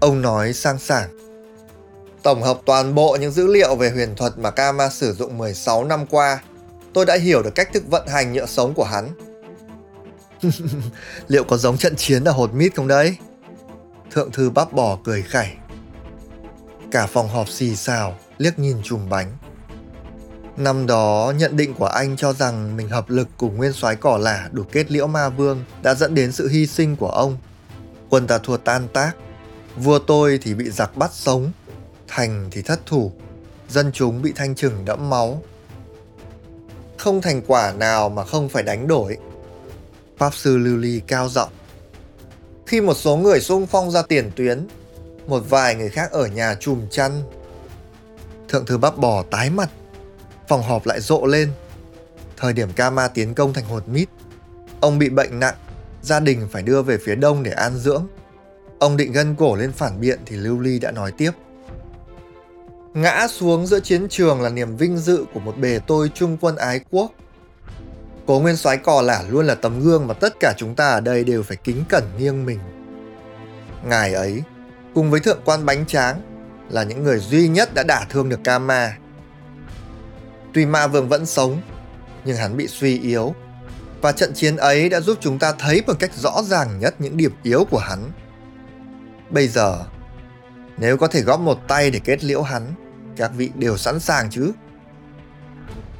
Ông 0.00 0.22
nói 0.22 0.52
sang 0.52 0.78
sảng. 0.78 1.08
Tổng 2.22 2.42
hợp 2.42 2.60
toàn 2.66 2.94
bộ 2.94 3.16
những 3.20 3.32
dữ 3.32 3.46
liệu 3.46 3.76
về 3.76 3.90
huyền 3.90 4.14
thuật 4.16 4.38
mà 4.38 4.50
Kama 4.50 4.88
sử 4.88 5.12
dụng 5.12 5.38
16 5.38 5.84
năm 5.84 6.06
qua, 6.06 6.42
tôi 6.92 7.06
đã 7.06 7.16
hiểu 7.16 7.42
được 7.42 7.54
cách 7.54 7.72
thức 7.72 7.82
vận 7.90 8.06
hành 8.06 8.32
nhựa 8.32 8.46
sống 8.46 8.74
của 8.74 8.84
hắn. 8.84 9.08
Liệu 11.28 11.44
có 11.44 11.56
giống 11.56 11.78
trận 11.78 11.96
chiến 11.96 12.24
ở 12.24 12.32
hột 12.32 12.54
mít 12.54 12.74
không 12.74 12.88
đấy? 12.88 13.16
Thượng 14.10 14.30
thư 14.30 14.50
bắp 14.50 14.72
bò 14.72 14.98
cười 15.04 15.22
khẩy. 15.22 15.48
Cả 16.90 17.06
phòng 17.06 17.28
họp 17.28 17.48
xì 17.48 17.76
xào, 17.76 18.18
liếc 18.38 18.58
nhìn 18.58 18.76
chùm 18.84 19.08
bánh. 19.08 19.36
Năm 20.56 20.86
đó, 20.86 21.32
nhận 21.36 21.56
định 21.56 21.74
của 21.74 21.86
anh 21.86 22.16
cho 22.16 22.32
rằng 22.32 22.76
mình 22.76 22.88
hợp 22.88 23.10
lực 23.10 23.28
cùng 23.36 23.56
nguyên 23.56 23.72
soái 23.72 23.96
cỏ 23.96 24.18
lả 24.18 24.48
đủ 24.52 24.62
kết 24.72 24.90
liễu 24.90 25.06
ma 25.06 25.28
vương 25.28 25.64
đã 25.82 25.94
dẫn 25.94 26.14
đến 26.14 26.32
sự 26.32 26.48
hy 26.48 26.66
sinh 26.66 26.96
của 26.96 27.08
ông. 27.08 27.36
Quân 28.08 28.26
ta 28.26 28.38
thua 28.38 28.56
tan 28.56 28.88
tác, 28.92 29.12
vua 29.76 29.98
tôi 29.98 30.38
thì 30.42 30.54
bị 30.54 30.70
giặc 30.70 30.96
bắt 30.96 31.10
sống, 31.12 31.52
thành 32.08 32.48
thì 32.50 32.62
thất 32.62 32.86
thủ, 32.86 33.12
dân 33.68 33.92
chúng 33.92 34.22
bị 34.22 34.32
thanh 34.36 34.54
trừng 34.54 34.84
đẫm 34.84 35.10
máu. 35.10 35.42
Không 36.98 37.20
thành 37.20 37.42
quả 37.46 37.72
nào 37.72 38.08
mà 38.08 38.24
không 38.24 38.48
phải 38.48 38.62
đánh 38.62 38.88
đổi. 38.88 39.16
Pháp 40.18 40.34
sư 40.34 40.56
Lưu 40.56 40.76
Ly 40.76 41.00
cao 41.06 41.28
giọng. 41.28 41.50
Khi 42.66 42.80
một 42.80 42.94
số 42.94 43.16
người 43.16 43.40
xung 43.40 43.66
phong 43.66 43.90
ra 43.90 44.02
tiền 44.02 44.30
tuyến 44.36 44.66
một 45.26 45.42
vài 45.48 45.74
người 45.74 45.88
khác 45.88 46.12
ở 46.12 46.26
nhà 46.26 46.54
chùm 46.60 46.88
chăn. 46.90 47.22
Thượng 48.48 48.66
thư 48.66 48.78
bắp 48.78 48.96
bò 48.96 49.22
tái 49.22 49.50
mặt, 49.50 49.70
phòng 50.48 50.62
họp 50.62 50.86
lại 50.86 51.00
rộ 51.00 51.26
lên. 51.26 51.52
Thời 52.36 52.52
điểm 52.52 52.72
Kama 52.72 53.08
tiến 53.08 53.34
công 53.34 53.52
thành 53.52 53.64
hột 53.64 53.88
mít, 53.88 54.08
ông 54.80 54.98
bị 54.98 55.08
bệnh 55.08 55.40
nặng, 55.40 55.54
gia 56.02 56.20
đình 56.20 56.48
phải 56.50 56.62
đưa 56.62 56.82
về 56.82 56.98
phía 57.04 57.14
đông 57.14 57.42
để 57.42 57.50
an 57.50 57.76
dưỡng. 57.76 58.06
Ông 58.78 58.96
định 58.96 59.12
gân 59.12 59.34
cổ 59.34 59.56
lên 59.56 59.72
phản 59.72 60.00
biện 60.00 60.18
thì 60.26 60.36
Lưu 60.36 60.60
Ly 60.60 60.78
đã 60.78 60.90
nói 60.90 61.12
tiếp. 61.12 61.30
Ngã 62.94 63.28
xuống 63.28 63.66
giữa 63.66 63.80
chiến 63.80 64.08
trường 64.08 64.42
là 64.42 64.48
niềm 64.48 64.76
vinh 64.76 64.98
dự 64.98 65.24
của 65.34 65.40
một 65.40 65.58
bề 65.58 65.80
tôi 65.86 66.10
trung 66.14 66.36
quân 66.40 66.56
ái 66.56 66.80
quốc. 66.90 67.12
Cố 68.26 68.40
nguyên 68.40 68.56
soái 68.56 68.76
cò 68.76 69.02
lả 69.02 69.22
luôn 69.28 69.46
là 69.46 69.54
tấm 69.54 69.80
gương 69.80 70.06
mà 70.06 70.14
tất 70.14 70.34
cả 70.40 70.54
chúng 70.56 70.74
ta 70.74 70.90
ở 70.90 71.00
đây 71.00 71.24
đều 71.24 71.42
phải 71.42 71.56
kính 71.64 71.84
cẩn 71.88 72.04
nghiêng 72.18 72.46
mình. 72.46 72.58
Ngài 73.84 74.14
ấy 74.14 74.42
cùng 74.94 75.10
với 75.10 75.20
thượng 75.20 75.40
quan 75.44 75.66
bánh 75.66 75.86
tráng 75.86 76.20
là 76.70 76.82
những 76.82 77.02
người 77.02 77.18
duy 77.18 77.48
nhất 77.48 77.74
đã 77.74 77.82
đả 77.82 78.06
thương 78.10 78.28
được 78.28 78.40
Kama. 78.44 78.96
Tuy 80.54 80.66
Ma 80.66 80.86
Vương 80.86 81.08
vẫn 81.08 81.26
sống, 81.26 81.60
nhưng 82.24 82.36
hắn 82.36 82.56
bị 82.56 82.68
suy 82.68 82.98
yếu. 82.98 83.34
Và 84.00 84.12
trận 84.12 84.34
chiến 84.34 84.56
ấy 84.56 84.88
đã 84.88 85.00
giúp 85.00 85.18
chúng 85.20 85.38
ta 85.38 85.52
thấy 85.52 85.82
một 85.86 85.92
cách 85.98 86.14
rõ 86.14 86.42
ràng 86.42 86.78
nhất 86.78 86.94
những 86.98 87.16
điểm 87.16 87.32
yếu 87.42 87.64
của 87.70 87.78
hắn. 87.78 88.10
Bây 89.30 89.48
giờ, 89.48 89.84
nếu 90.76 90.96
có 90.96 91.06
thể 91.06 91.22
góp 91.22 91.40
một 91.40 91.58
tay 91.68 91.90
để 91.90 92.00
kết 92.04 92.24
liễu 92.24 92.42
hắn, 92.42 92.74
các 93.16 93.30
vị 93.36 93.50
đều 93.54 93.76
sẵn 93.76 94.00
sàng 94.00 94.30
chứ? 94.30 94.52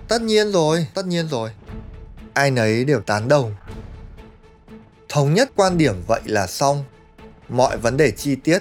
Tất 0.08 0.22
nhiên 0.22 0.52
rồi, 0.52 0.86
tất 0.94 1.06
nhiên 1.06 1.28
rồi. 1.28 1.50
Ai 2.34 2.50
nấy 2.50 2.84
đều 2.84 3.00
tán 3.00 3.28
đồng. 3.28 3.54
Thống 5.08 5.34
nhất 5.34 5.50
quan 5.56 5.78
điểm 5.78 5.94
vậy 6.06 6.20
là 6.24 6.46
xong. 6.46 6.84
Mọi 7.48 7.76
vấn 7.76 7.96
đề 7.96 8.10
chi 8.10 8.36
tiết, 8.36 8.58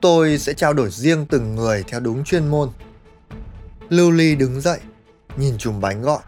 tôi 0.00 0.38
sẽ 0.38 0.54
trao 0.54 0.72
đổi 0.72 0.90
riêng 0.90 1.26
từng 1.26 1.54
người 1.54 1.84
theo 1.88 2.00
đúng 2.00 2.24
chuyên 2.24 2.48
môn. 2.48 2.70
Lưu 3.88 4.10
Ly 4.10 4.36
đứng 4.36 4.60
dậy, 4.60 4.78
nhìn 5.36 5.58
chùm 5.58 5.80
bánh 5.80 6.02
gọi. 6.02 6.20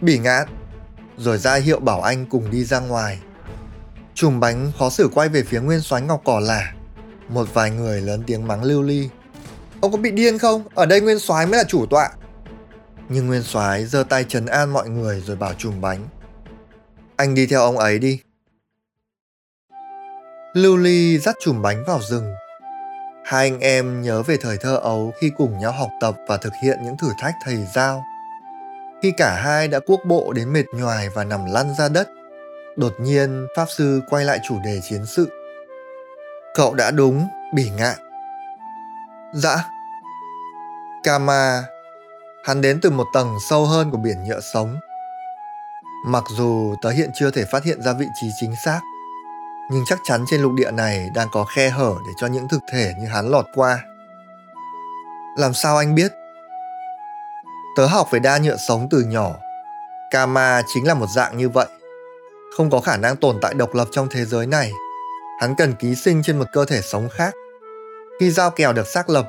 Bỉ 0.00 0.18
ngạn, 0.18 0.48
rồi 1.16 1.38
ra 1.38 1.54
hiệu 1.54 1.80
bảo 1.80 2.02
anh 2.02 2.26
cùng 2.26 2.50
đi 2.50 2.64
ra 2.64 2.80
ngoài. 2.80 3.18
Chùm 4.14 4.40
bánh 4.40 4.72
khó 4.78 4.90
xử 4.90 5.10
quay 5.14 5.28
về 5.28 5.42
phía 5.42 5.60
nguyên 5.60 5.80
soái 5.80 6.02
ngọc 6.02 6.22
cỏ 6.24 6.40
lả. 6.40 6.72
Một 7.28 7.54
vài 7.54 7.70
người 7.70 8.00
lớn 8.00 8.22
tiếng 8.26 8.46
mắng 8.46 8.64
Lưu 8.64 8.82
Ly. 8.82 9.08
Ông 9.80 9.92
có 9.92 9.98
bị 9.98 10.10
điên 10.10 10.38
không? 10.38 10.64
Ở 10.74 10.86
đây 10.86 11.00
nguyên 11.00 11.18
soái 11.18 11.46
mới 11.46 11.58
là 11.58 11.64
chủ 11.64 11.86
tọa. 11.86 12.10
Nhưng 13.08 13.26
nguyên 13.26 13.42
soái 13.42 13.84
giơ 13.84 14.04
tay 14.08 14.24
trấn 14.24 14.46
an 14.46 14.72
mọi 14.72 14.88
người 14.88 15.20
rồi 15.20 15.36
bảo 15.36 15.54
chùm 15.54 15.80
bánh. 15.80 16.08
Anh 17.16 17.34
đi 17.34 17.46
theo 17.46 17.60
ông 17.60 17.78
ấy 17.78 17.98
đi. 17.98 18.20
Lưu 20.54 20.76
Ly 20.76 21.18
dắt 21.18 21.36
chùm 21.44 21.62
bánh 21.62 21.84
vào 21.86 22.00
rừng. 22.10 22.34
Hai 23.24 23.50
anh 23.50 23.60
em 23.60 24.02
nhớ 24.02 24.22
về 24.22 24.36
thời 24.40 24.56
thơ 24.56 24.76
ấu 24.76 25.12
khi 25.20 25.30
cùng 25.36 25.58
nhau 25.58 25.72
học 25.72 25.90
tập 26.00 26.16
và 26.28 26.36
thực 26.36 26.52
hiện 26.62 26.78
những 26.84 26.96
thử 26.98 27.08
thách 27.18 27.34
thầy 27.44 27.66
giao. 27.74 28.04
Khi 29.02 29.12
cả 29.16 29.34
hai 29.34 29.68
đã 29.68 29.80
cuốc 29.80 30.04
bộ 30.04 30.32
đến 30.32 30.52
mệt 30.52 30.64
nhoài 30.74 31.08
và 31.08 31.24
nằm 31.24 31.44
lăn 31.52 31.74
ra 31.78 31.88
đất, 31.88 32.08
đột 32.76 32.92
nhiên 33.00 33.46
Pháp 33.56 33.66
Sư 33.76 34.00
quay 34.10 34.24
lại 34.24 34.38
chủ 34.48 34.58
đề 34.64 34.80
chiến 34.82 35.06
sự. 35.06 35.30
Cậu 36.54 36.74
đã 36.74 36.90
đúng, 36.90 37.28
bỉ 37.54 37.70
ngạn. 37.70 37.96
Dạ. 39.34 39.64
Kama, 41.02 41.64
hắn 42.44 42.60
đến 42.60 42.80
từ 42.82 42.90
một 42.90 43.06
tầng 43.14 43.36
sâu 43.50 43.66
hơn 43.66 43.90
của 43.90 43.96
biển 43.96 44.24
nhựa 44.24 44.40
sống. 44.40 44.76
Mặc 46.06 46.24
dù 46.36 46.74
tớ 46.82 46.90
hiện 46.90 47.10
chưa 47.14 47.30
thể 47.30 47.44
phát 47.44 47.64
hiện 47.64 47.82
ra 47.82 47.92
vị 47.92 48.06
trí 48.20 48.26
chính 48.40 48.54
xác, 48.64 48.80
nhưng 49.70 49.84
chắc 49.86 49.98
chắn 50.04 50.24
trên 50.30 50.40
lục 50.40 50.52
địa 50.52 50.70
này 50.70 51.10
đang 51.14 51.28
có 51.32 51.44
khe 51.44 51.68
hở 51.68 51.94
để 52.06 52.12
cho 52.20 52.26
những 52.26 52.48
thực 52.48 52.60
thể 52.72 52.94
như 52.98 53.06
hắn 53.06 53.28
lọt 53.28 53.46
qua. 53.54 53.84
Làm 55.36 55.54
sao 55.54 55.76
anh 55.76 55.94
biết? 55.94 56.12
Tớ 57.76 57.86
học 57.86 58.08
về 58.10 58.18
đa 58.18 58.38
nhựa 58.38 58.56
sống 58.56 58.88
từ 58.90 59.00
nhỏ. 59.00 59.34
Kama 60.10 60.62
chính 60.74 60.86
là 60.86 60.94
một 60.94 61.06
dạng 61.14 61.36
như 61.36 61.48
vậy. 61.48 61.66
Không 62.56 62.70
có 62.70 62.80
khả 62.80 62.96
năng 62.96 63.16
tồn 63.16 63.38
tại 63.42 63.54
độc 63.54 63.74
lập 63.74 63.88
trong 63.92 64.08
thế 64.10 64.24
giới 64.24 64.46
này. 64.46 64.72
Hắn 65.40 65.54
cần 65.54 65.74
ký 65.74 65.94
sinh 65.94 66.22
trên 66.22 66.38
một 66.38 66.44
cơ 66.52 66.64
thể 66.64 66.80
sống 66.82 67.08
khác. 67.08 67.34
Khi 68.20 68.30
giao 68.30 68.50
kèo 68.50 68.72
được 68.72 68.86
xác 68.86 69.10
lập, 69.10 69.26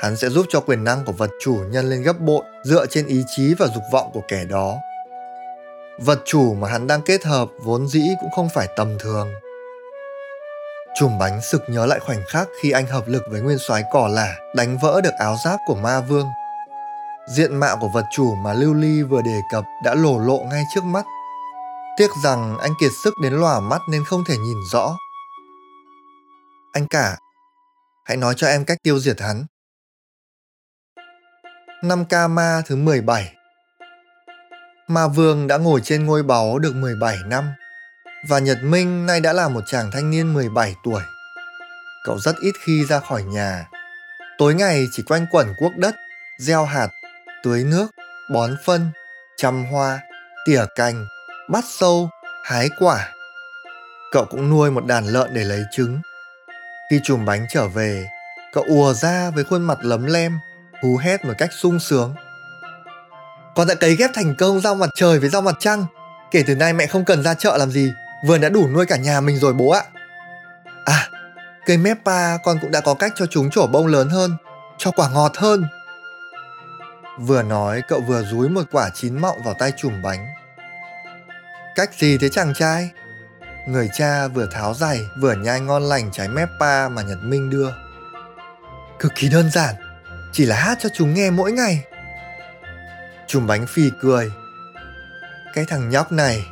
hắn 0.00 0.16
sẽ 0.16 0.28
giúp 0.28 0.46
cho 0.48 0.60
quyền 0.60 0.84
năng 0.84 1.04
của 1.04 1.12
vật 1.12 1.30
chủ 1.40 1.58
nhân 1.70 1.90
lên 1.90 2.02
gấp 2.02 2.20
bội 2.20 2.44
dựa 2.64 2.86
trên 2.86 3.06
ý 3.06 3.24
chí 3.36 3.54
và 3.58 3.66
dục 3.74 3.82
vọng 3.92 4.10
của 4.14 4.22
kẻ 4.28 4.44
đó. 4.44 4.76
Vật 5.98 6.18
chủ 6.24 6.54
mà 6.54 6.68
hắn 6.68 6.86
đang 6.86 7.02
kết 7.02 7.24
hợp 7.24 7.48
vốn 7.64 7.88
dĩ 7.88 8.02
cũng 8.20 8.30
không 8.30 8.48
phải 8.54 8.68
tầm 8.76 8.98
thường. 8.98 9.28
Chùm 10.94 11.18
bánh 11.18 11.40
sực 11.42 11.62
nhớ 11.68 11.86
lại 11.86 11.98
khoảnh 12.00 12.22
khắc 12.28 12.48
khi 12.62 12.70
anh 12.70 12.86
hợp 12.86 13.08
lực 13.08 13.22
với 13.30 13.40
nguyên 13.40 13.58
soái 13.58 13.82
cỏ 13.92 14.08
lả 14.08 14.36
đánh 14.54 14.78
vỡ 14.82 15.00
được 15.04 15.14
áo 15.18 15.36
giáp 15.44 15.60
của 15.66 15.74
ma 15.74 16.00
vương. 16.00 16.26
Diện 17.26 17.56
mạo 17.56 17.76
của 17.80 17.88
vật 17.88 18.04
chủ 18.12 18.34
mà 18.34 18.52
Lưu 18.52 18.74
Ly 18.74 19.02
vừa 19.02 19.22
đề 19.22 19.40
cập 19.52 19.64
đã 19.84 19.94
lổ 19.94 20.18
lộ 20.18 20.38
ngay 20.50 20.64
trước 20.74 20.84
mắt. 20.84 21.04
Tiếc 21.96 22.10
rằng 22.24 22.58
anh 22.58 22.72
kiệt 22.80 22.90
sức 23.04 23.14
đến 23.22 23.32
lòa 23.32 23.60
mắt 23.60 23.80
nên 23.90 24.04
không 24.04 24.24
thể 24.28 24.36
nhìn 24.36 24.56
rõ. 24.70 24.96
Anh 26.72 26.88
cả, 26.88 27.16
hãy 28.04 28.16
nói 28.16 28.34
cho 28.36 28.46
em 28.46 28.64
cách 28.64 28.78
tiêu 28.82 28.98
diệt 28.98 29.20
hắn. 29.20 29.46
Năm 31.82 32.04
ca 32.04 32.28
ma 32.28 32.62
thứ 32.66 32.76
17 32.76 33.34
Ma 34.88 35.06
Vương 35.06 35.46
đã 35.46 35.58
ngồi 35.58 35.80
trên 35.84 36.06
ngôi 36.06 36.22
báu 36.22 36.58
được 36.58 36.74
17 36.74 37.16
năm 37.26 37.52
và 38.28 38.38
Nhật 38.38 38.58
Minh 38.62 39.06
nay 39.06 39.20
đã 39.20 39.32
là 39.32 39.48
một 39.48 39.60
chàng 39.66 39.90
thanh 39.92 40.10
niên 40.10 40.34
17 40.34 40.74
tuổi. 40.84 41.02
Cậu 42.04 42.18
rất 42.18 42.36
ít 42.40 42.52
khi 42.64 42.84
ra 42.84 43.00
khỏi 43.00 43.22
nhà. 43.22 43.68
Tối 44.38 44.54
ngày 44.54 44.86
chỉ 44.92 45.02
quanh 45.02 45.26
quẩn 45.30 45.54
quốc 45.58 45.72
đất, 45.76 45.94
gieo 46.38 46.64
hạt, 46.64 46.88
tưới 47.42 47.64
nước, 47.64 47.86
bón 48.32 48.56
phân, 48.64 48.90
chăm 49.36 49.64
hoa, 49.64 50.00
tỉa 50.46 50.64
cành, 50.74 51.06
bắt 51.48 51.64
sâu, 51.68 52.10
hái 52.44 52.70
quả. 52.78 53.08
Cậu 54.12 54.24
cũng 54.24 54.50
nuôi 54.50 54.70
một 54.70 54.86
đàn 54.86 55.06
lợn 55.06 55.34
để 55.34 55.44
lấy 55.44 55.62
trứng. 55.72 56.00
Khi 56.90 57.00
chùm 57.04 57.24
bánh 57.24 57.46
trở 57.50 57.68
về, 57.68 58.08
cậu 58.52 58.64
ùa 58.68 58.92
ra 58.92 59.30
với 59.30 59.44
khuôn 59.44 59.62
mặt 59.62 59.78
lấm 59.82 60.06
lem, 60.06 60.38
hú 60.82 60.96
hét 60.96 61.24
một 61.24 61.34
cách 61.38 61.50
sung 61.52 61.80
sướng. 61.80 62.14
Con 63.54 63.68
đã 63.68 63.74
cấy 63.74 63.96
ghép 63.96 64.10
thành 64.14 64.34
công 64.38 64.60
rau 64.60 64.74
mặt 64.74 64.90
trời 64.94 65.18
với 65.18 65.28
rau 65.28 65.42
mặt 65.42 65.54
trăng. 65.60 65.86
Kể 66.30 66.44
từ 66.46 66.54
nay 66.54 66.72
mẹ 66.72 66.86
không 66.86 67.04
cần 67.04 67.22
ra 67.22 67.34
chợ 67.34 67.56
làm 67.56 67.70
gì, 67.70 67.92
vườn 68.26 68.40
đã 68.40 68.48
đủ 68.48 68.68
nuôi 68.68 68.86
cả 68.86 68.96
nhà 68.96 69.20
mình 69.20 69.38
rồi 69.38 69.52
bố 69.52 69.70
ạ. 69.70 69.82
À, 70.84 71.08
cây 71.66 71.76
Meppa 71.76 72.36
con 72.36 72.58
cũng 72.60 72.70
đã 72.70 72.80
có 72.80 72.94
cách 72.94 73.12
cho 73.16 73.26
chúng 73.26 73.50
trổ 73.50 73.66
bông 73.66 73.86
lớn 73.86 74.08
hơn, 74.08 74.36
cho 74.78 74.90
quả 74.90 75.08
ngọt 75.08 75.32
hơn. 75.36 75.64
Vừa 77.18 77.42
nói 77.42 77.82
cậu 77.88 78.00
vừa 78.00 78.22
dúi 78.22 78.48
một 78.48 78.62
quả 78.72 78.90
chín 78.94 79.18
mọng 79.18 79.42
vào 79.44 79.54
tay 79.58 79.72
chùm 79.76 80.02
bánh. 80.02 80.26
Cách 81.74 81.90
gì 81.94 82.18
thế 82.18 82.28
chàng 82.28 82.54
trai? 82.54 82.90
Người 83.68 83.88
cha 83.94 84.28
vừa 84.28 84.46
tháo 84.46 84.74
giày 84.74 85.00
vừa 85.20 85.34
nhai 85.34 85.60
ngon 85.60 85.82
lành 85.82 86.12
trái 86.12 86.28
Meppa 86.28 86.88
mà 86.88 87.02
Nhật 87.02 87.18
Minh 87.22 87.50
đưa. 87.50 87.70
Cực 88.98 89.12
kỳ 89.14 89.28
đơn 89.28 89.50
giản, 89.50 89.74
chỉ 90.32 90.46
là 90.46 90.56
hát 90.56 90.78
cho 90.80 90.88
chúng 90.94 91.14
nghe 91.14 91.30
mỗi 91.30 91.52
ngày. 91.52 91.84
Chùm 93.26 93.46
bánh 93.46 93.66
phì 93.66 93.90
cười. 94.00 94.32
Cái 95.54 95.64
thằng 95.64 95.90
nhóc 95.90 96.12
này 96.12 96.46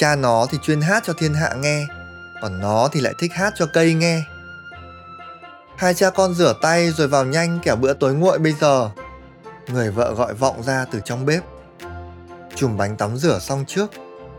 Cha 0.00 0.16
nó 0.16 0.46
thì 0.50 0.58
chuyên 0.62 0.80
hát 0.80 1.02
cho 1.06 1.12
thiên 1.12 1.34
hạ 1.34 1.54
nghe, 1.56 1.86
còn 2.42 2.60
nó 2.60 2.88
thì 2.92 3.00
lại 3.00 3.14
thích 3.18 3.32
hát 3.34 3.52
cho 3.56 3.66
cây 3.66 3.94
nghe. 3.94 4.22
Hai 5.76 5.94
cha 5.94 6.10
con 6.10 6.34
rửa 6.34 6.54
tay 6.62 6.90
rồi 6.90 7.08
vào 7.08 7.24
nhanh 7.24 7.58
kẻo 7.62 7.76
bữa 7.76 7.94
tối 7.94 8.14
nguội 8.14 8.38
bây 8.38 8.52
giờ. 8.52 8.90
Người 9.72 9.90
vợ 9.90 10.14
gọi 10.14 10.34
vọng 10.34 10.62
ra 10.62 10.84
từ 10.84 11.00
trong 11.04 11.26
bếp. 11.26 11.42
Chùm 12.54 12.76
bánh 12.76 12.96
tắm 12.96 13.16
rửa 13.16 13.38
xong 13.38 13.64
trước, 13.68 13.90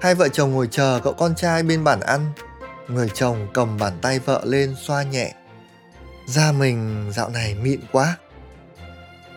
hai 0.02 0.16
vợ 0.16 0.28
chồng 0.28 0.52
ngồi 0.52 0.68
chờ 0.72 1.00
cậu 1.04 1.14
con 1.14 1.36
trai 1.36 1.64
bên 1.64 1.84
bàn 1.84 2.00
ăn. 2.00 2.32
Người 2.88 3.10
chồng 3.14 3.48
cầm 3.54 3.78
bàn 3.78 3.94
tay 4.02 4.20
vợ 4.20 4.42
lên 4.46 4.76
xoa 4.82 5.04
nhẹ. 5.04 5.34
Da 6.28 6.52
mình 6.52 7.10
dạo 7.16 7.30
này 7.30 7.56
mịn 7.56 7.80
quá. 7.92 8.18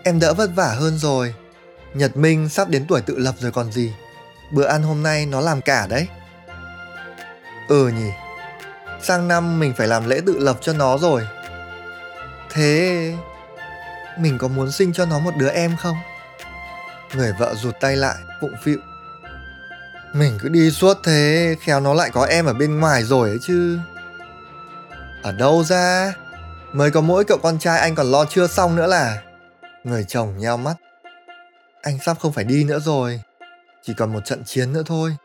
Em 0.03 0.19
đỡ 0.19 0.33
vất 0.33 0.49
vả 0.55 0.75
hơn 0.79 0.97
rồi. 0.97 1.35
Nhật 1.93 2.17
Minh 2.17 2.49
sắp 2.49 2.69
đến 2.69 2.85
tuổi 2.87 3.01
tự 3.01 3.17
lập 3.17 3.35
rồi 3.39 3.51
còn 3.51 3.71
gì 3.71 3.93
bữa 4.51 4.65
ăn 4.65 4.83
hôm 4.83 5.03
nay 5.03 5.25
nó 5.25 5.41
làm 5.41 5.61
cả 5.61 5.87
đấy 5.87 6.07
ừ 7.67 7.87
nhỉ 7.87 8.11
sang 9.01 9.27
năm 9.27 9.59
mình 9.59 9.73
phải 9.77 9.87
làm 9.87 10.09
lễ 10.09 10.21
tự 10.25 10.39
lập 10.39 10.57
cho 10.61 10.73
nó 10.73 10.97
rồi 10.97 11.27
thế 12.51 13.13
mình 14.19 14.37
có 14.37 14.47
muốn 14.47 14.71
sinh 14.71 14.93
cho 14.93 15.05
nó 15.05 15.19
một 15.19 15.31
đứa 15.37 15.49
em 15.49 15.75
không? 15.79 15.97
Người 17.15 17.33
vợ 17.39 17.55
rụt 17.55 17.75
tay 17.79 17.95
lại 17.95 18.15
phụng 18.41 18.55
phịu. 18.63 18.77
Mình 20.13 20.37
cứ 20.41 20.49
đi 20.49 20.71
suốt 20.71 20.97
thế, 21.03 21.55
khéo 21.61 21.79
nó 21.79 21.93
lại 21.93 22.09
có 22.13 22.25
em 22.25 22.45
ở 22.45 22.53
bên 22.53 22.79
ngoài 22.79 23.03
rồi 23.03 23.29
ấy 23.29 23.37
chứ. 23.41 23.79
Ở 25.23 25.31
đâu 25.31 25.63
ra? 25.63 26.13
Mới 26.73 26.91
có 26.91 27.01
mỗi 27.01 27.25
cậu 27.25 27.37
con 27.37 27.59
trai 27.59 27.79
anh 27.79 27.95
còn 27.95 28.11
lo 28.11 28.25
chưa 28.25 28.47
xong 28.47 28.75
nữa 28.75 28.87
là. 28.87 29.21
Người 29.83 30.05
chồng 30.07 30.37
nheo 30.37 30.57
mắt. 30.57 30.75
Anh 31.81 31.99
sắp 32.05 32.17
không 32.19 32.33
phải 32.33 32.43
đi 32.43 32.63
nữa 32.63 32.79
rồi. 32.79 33.21
Chỉ 33.83 33.93
còn 33.97 34.13
một 34.13 34.25
trận 34.25 34.43
chiến 34.45 34.73
nữa 34.73 34.83
thôi. 34.85 35.15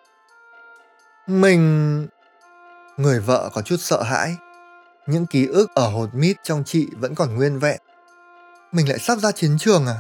Mình 1.26 2.06
người 2.96 3.20
vợ 3.20 3.50
có 3.52 3.62
chút 3.62 3.76
sợ 3.78 4.02
hãi. 4.02 4.36
Những 5.06 5.26
ký 5.26 5.46
ức 5.46 5.70
ở 5.74 5.88
hột 5.88 6.14
mít 6.14 6.36
trong 6.42 6.62
chị 6.66 6.86
vẫn 6.96 7.14
còn 7.14 7.36
nguyên 7.36 7.58
vẹn 7.58 7.80
mình 8.72 8.88
lại 8.88 8.98
sắp 8.98 9.18
ra 9.18 9.32
chiến 9.32 9.56
trường 9.58 9.86
à 9.86 9.98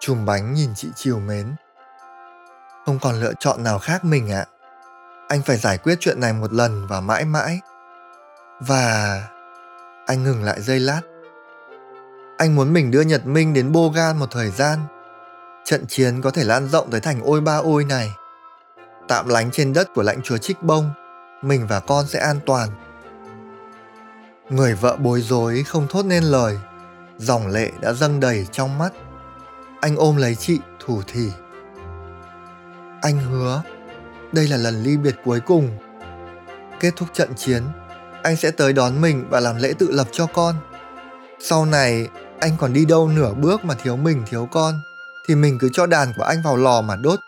chùm 0.00 0.24
bánh 0.24 0.54
nhìn 0.54 0.70
chị 0.76 0.88
chiều 0.96 1.20
mến 1.20 1.54
không 2.86 2.98
còn 2.98 3.20
lựa 3.20 3.32
chọn 3.40 3.62
nào 3.62 3.78
khác 3.78 4.04
mình 4.04 4.32
ạ 4.32 4.38
à. 4.38 4.50
anh 5.28 5.42
phải 5.42 5.56
giải 5.56 5.78
quyết 5.78 5.98
chuyện 6.00 6.20
này 6.20 6.32
một 6.32 6.52
lần 6.52 6.86
và 6.86 7.00
mãi 7.00 7.24
mãi 7.24 7.60
và 8.60 9.20
anh 10.06 10.24
ngừng 10.24 10.42
lại 10.42 10.60
giây 10.60 10.80
lát 10.80 11.00
anh 12.38 12.54
muốn 12.54 12.72
mình 12.72 12.90
đưa 12.90 13.02
nhật 13.02 13.26
minh 13.26 13.54
đến 13.54 13.72
bogan 13.72 14.16
một 14.16 14.30
thời 14.30 14.50
gian 14.50 14.78
trận 15.64 15.86
chiến 15.86 16.20
có 16.20 16.30
thể 16.30 16.44
lan 16.44 16.68
rộng 16.68 16.90
tới 16.90 17.00
thành 17.00 17.20
ôi 17.24 17.40
ba 17.40 17.56
ôi 17.56 17.84
này. 17.84 18.12
Tạm 19.08 19.28
lánh 19.28 19.50
trên 19.50 19.72
đất 19.72 19.88
của 19.94 20.02
lãnh 20.02 20.22
chúa 20.22 20.38
Trích 20.38 20.62
Bông, 20.62 20.90
mình 21.42 21.66
và 21.66 21.80
con 21.80 22.06
sẽ 22.06 22.18
an 22.18 22.40
toàn. 22.46 22.68
Người 24.50 24.74
vợ 24.74 24.96
bối 24.96 25.20
rối 25.20 25.62
không 25.62 25.86
thốt 25.90 26.06
nên 26.06 26.24
lời, 26.24 26.58
dòng 27.18 27.48
lệ 27.48 27.70
đã 27.80 27.92
dâng 27.92 28.20
đầy 28.20 28.46
trong 28.52 28.78
mắt. 28.78 28.92
Anh 29.80 29.96
ôm 29.96 30.16
lấy 30.16 30.34
chị, 30.34 30.58
thủ 30.86 31.02
thỉ. 31.06 31.30
Anh 33.02 33.18
hứa, 33.18 33.62
đây 34.32 34.48
là 34.48 34.56
lần 34.56 34.82
ly 34.82 34.96
biệt 34.96 35.16
cuối 35.24 35.40
cùng. 35.40 35.78
Kết 36.80 36.92
thúc 36.96 37.08
trận 37.12 37.34
chiến, 37.36 37.62
anh 38.22 38.36
sẽ 38.36 38.50
tới 38.50 38.72
đón 38.72 39.00
mình 39.00 39.26
và 39.30 39.40
làm 39.40 39.56
lễ 39.56 39.72
tự 39.78 39.90
lập 39.90 40.08
cho 40.12 40.26
con. 40.26 40.54
Sau 41.40 41.66
này, 41.66 42.08
anh 42.40 42.52
còn 42.58 42.72
đi 42.72 42.84
đâu 42.84 43.08
nửa 43.08 43.34
bước 43.34 43.64
mà 43.64 43.74
thiếu 43.74 43.96
mình 43.96 44.22
thiếu 44.30 44.48
con, 44.52 44.74
thì 45.28 45.34
mình 45.34 45.58
cứ 45.60 45.68
cho 45.72 45.86
đàn 45.86 46.12
của 46.16 46.24
anh 46.24 46.42
vào 46.44 46.56
lò 46.56 46.80
mà 46.80 46.96
đốt. 46.96 47.20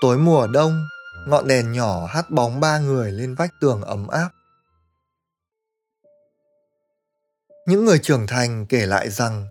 Tối 0.00 0.18
mùa 0.18 0.46
đông, 0.46 0.86
ngọn 1.26 1.48
đèn 1.48 1.72
nhỏ 1.72 2.06
hắt 2.06 2.30
bóng 2.30 2.60
ba 2.60 2.78
người 2.78 3.12
lên 3.12 3.34
vách 3.34 3.60
tường 3.60 3.82
ấm 3.82 4.08
áp. 4.08 4.28
Những 7.68 7.84
người 7.84 7.98
trưởng 7.98 8.26
thành 8.26 8.66
kể 8.66 8.86
lại 8.86 9.10
rằng 9.10 9.48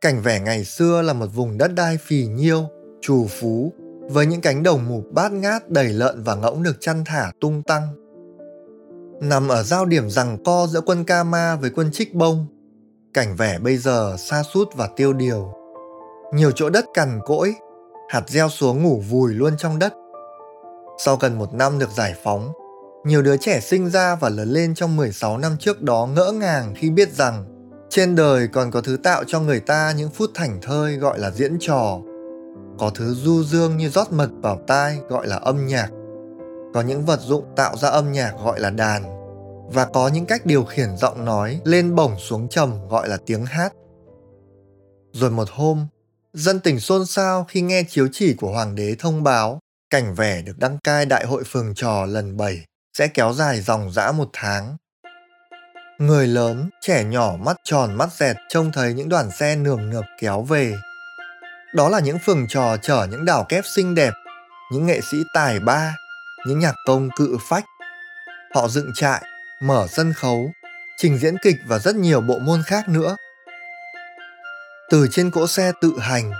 cảnh 0.00 0.22
vẻ 0.22 0.40
ngày 0.40 0.64
xưa 0.64 1.02
là 1.02 1.12
một 1.12 1.26
vùng 1.26 1.58
đất 1.58 1.74
đai 1.74 1.98
phì 2.06 2.26
nhiêu, 2.26 2.68
trù 3.00 3.26
phú 3.40 3.72
với 4.10 4.26
những 4.26 4.40
cánh 4.40 4.62
đồng 4.62 4.88
mục 4.88 5.04
bát 5.12 5.32
ngát 5.32 5.70
đầy 5.70 5.88
lợn 5.88 6.22
và 6.22 6.34
ngỗng 6.34 6.62
được 6.62 6.76
chăn 6.80 7.04
thả 7.06 7.32
tung 7.40 7.62
tăng. 7.62 7.88
Nằm 9.20 9.48
ở 9.48 9.62
giao 9.62 9.84
điểm 9.84 10.10
rằng 10.10 10.38
co 10.44 10.66
giữa 10.66 10.80
quân 10.80 11.04
Kama 11.04 11.56
với 11.56 11.70
quân 11.70 11.90
Trích 11.92 12.14
Bông, 12.14 12.46
cảnh 13.14 13.36
vẻ 13.36 13.58
bây 13.58 13.76
giờ 13.76 14.16
xa 14.18 14.42
sút 14.42 14.68
và 14.74 14.88
tiêu 14.96 15.12
điều. 15.12 15.52
Nhiều 16.34 16.50
chỗ 16.50 16.70
đất 16.70 16.84
cằn 16.94 17.20
cỗi, 17.24 17.54
hạt 18.08 18.22
gieo 18.28 18.48
xuống 18.48 18.82
ngủ 18.82 19.02
vùi 19.10 19.34
luôn 19.34 19.56
trong 19.56 19.78
đất. 19.78 19.92
Sau 20.98 21.16
gần 21.16 21.38
một 21.38 21.54
năm 21.54 21.78
được 21.78 21.90
giải 21.96 22.14
phóng, 22.24 22.52
nhiều 23.04 23.22
đứa 23.22 23.36
trẻ 23.36 23.60
sinh 23.60 23.90
ra 23.90 24.14
và 24.14 24.28
lớn 24.28 24.48
lên 24.48 24.74
trong 24.74 24.96
16 24.96 25.38
năm 25.38 25.56
trước 25.60 25.82
đó 25.82 26.08
ngỡ 26.14 26.32
ngàng 26.32 26.74
khi 26.76 26.90
biết 26.90 27.12
rằng 27.12 27.51
trên 27.92 28.14
đời 28.14 28.48
còn 28.48 28.70
có 28.70 28.80
thứ 28.80 28.96
tạo 28.96 29.24
cho 29.26 29.40
người 29.40 29.60
ta 29.60 29.92
những 29.96 30.10
phút 30.10 30.30
thảnh 30.34 30.58
thơi 30.62 30.96
gọi 30.96 31.18
là 31.18 31.30
diễn 31.30 31.56
trò. 31.60 31.98
Có 32.78 32.90
thứ 32.94 33.14
du 33.14 33.44
dương 33.44 33.76
như 33.76 33.88
rót 33.88 34.12
mật 34.12 34.30
vào 34.42 34.60
tai 34.66 34.98
gọi 35.08 35.26
là 35.26 35.36
âm 35.36 35.66
nhạc. 35.66 35.88
Có 36.74 36.80
những 36.86 37.04
vật 37.04 37.20
dụng 37.20 37.44
tạo 37.56 37.76
ra 37.76 37.88
âm 37.88 38.12
nhạc 38.12 38.32
gọi 38.44 38.60
là 38.60 38.70
đàn. 38.70 39.02
Và 39.72 39.84
có 39.84 40.08
những 40.08 40.26
cách 40.26 40.46
điều 40.46 40.64
khiển 40.64 40.96
giọng 40.96 41.24
nói 41.24 41.60
lên 41.64 41.94
bổng 41.94 42.18
xuống 42.18 42.48
trầm 42.48 42.88
gọi 42.88 43.08
là 43.08 43.18
tiếng 43.26 43.46
hát. 43.46 43.72
Rồi 45.12 45.30
một 45.30 45.48
hôm, 45.50 45.86
dân 46.32 46.60
tình 46.60 46.80
xôn 46.80 47.06
xao 47.06 47.44
khi 47.44 47.60
nghe 47.60 47.82
chiếu 47.88 48.08
chỉ 48.12 48.34
của 48.34 48.52
hoàng 48.52 48.74
đế 48.74 48.96
thông 48.98 49.22
báo 49.22 49.58
cảnh 49.90 50.14
vẻ 50.14 50.42
được 50.42 50.58
đăng 50.58 50.78
cai 50.84 51.06
đại 51.06 51.26
hội 51.26 51.42
phường 51.46 51.74
trò 51.74 52.06
lần 52.06 52.36
7 52.36 52.64
sẽ 52.98 53.08
kéo 53.08 53.32
dài 53.32 53.60
dòng 53.60 53.92
dã 53.92 54.12
một 54.12 54.28
tháng. 54.32 54.76
Người 56.02 56.26
lớn, 56.26 56.70
trẻ 56.80 57.04
nhỏ 57.04 57.32
mắt 57.40 57.56
tròn 57.64 57.94
mắt 57.94 58.08
dẹt 58.12 58.36
trông 58.48 58.72
thấy 58.72 58.94
những 58.94 59.08
đoàn 59.08 59.30
xe 59.30 59.56
nườm 59.56 59.90
nượp 59.90 60.04
kéo 60.18 60.42
về. 60.42 60.74
Đó 61.74 61.88
là 61.88 62.00
những 62.00 62.18
phường 62.18 62.46
trò 62.48 62.76
chở 62.76 63.06
những 63.10 63.24
đảo 63.24 63.46
kép 63.48 63.64
xinh 63.76 63.94
đẹp, 63.94 64.12
những 64.72 64.86
nghệ 64.86 65.00
sĩ 65.10 65.16
tài 65.34 65.60
ba, 65.60 65.96
những 66.46 66.58
nhạc 66.58 66.74
công 66.86 67.08
cự 67.16 67.36
phách. 67.48 67.64
Họ 68.54 68.68
dựng 68.68 68.90
trại, 68.94 69.22
mở 69.60 69.86
sân 69.90 70.12
khấu, 70.12 70.50
trình 70.96 71.18
diễn 71.18 71.38
kịch 71.42 71.56
và 71.66 71.78
rất 71.78 71.94
nhiều 71.96 72.20
bộ 72.20 72.38
môn 72.38 72.62
khác 72.66 72.88
nữa. 72.88 73.16
Từ 74.90 75.08
trên 75.10 75.30
cỗ 75.30 75.46
xe 75.46 75.72
tự 75.80 75.92
hành, 76.00 76.32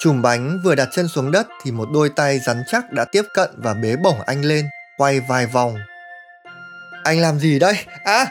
chùm 0.00 0.22
bánh 0.22 0.60
vừa 0.64 0.74
đặt 0.74 0.88
chân 0.92 1.08
xuống 1.08 1.30
đất 1.30 1.46
thì 1.62 1.70
một 1.70 1.88
đôi 1.94 2.10
tay 2.16 2.38
rắn 2.38 2.62
chắc 2.66 2.92
đã 2.92 3.04
tiếp 3.04 3.22
cận 3.34 3.50
và 3.56 3.74
bế 3.74 3.96
bổng 3.96 4.20
anh 4.26 4.44
lên, 4.44 4.68
quay 4.96 5.20
vài 5.20 5.46
vòng. 5.46 5.76
Anh 7.04 7.20
làm 7.20 7.38
gì 7.38 7.58
đây? 7.58 7.74
À! 8.04 8.26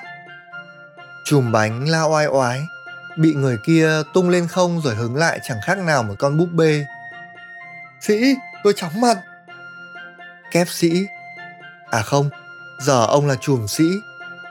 Chùm 1.30 1.52
bánh 1.52 1.90
la 1.90 2.04
oai 2.04 2.26
oái, 2.26 2.68
bị 3.18 3.34
người 3.34 3.58
kia 3.64 3.90
tung 4.14 4.30
lên 4.30 4.48
không 4.48 4.82
rồi 4.82 4.96
hứng 4.96 5.16
lại 5.16 5.40
chẳng 5.44 5.58
khác 5.66 5.78
nào 5.78 6.04
một 6.04 6.14
con 6.20 6.38
búp 6.38 6.50
bê. 6.52 6.86
Sĩ, 8.02 8.36
tôi 8.64 8.74
chóng 8.76 9.02
mặt. 9.02 9.18
Kép 10.52 10.68
sĩ. 10.70 11.08
À 11.92 12.02
không, 12.02 12.30
giờ 12.80 13.06
ông 13.06 13.28
là 13.28 13.36
chùm 13.36 13.68
sĩ, 13.68 13.84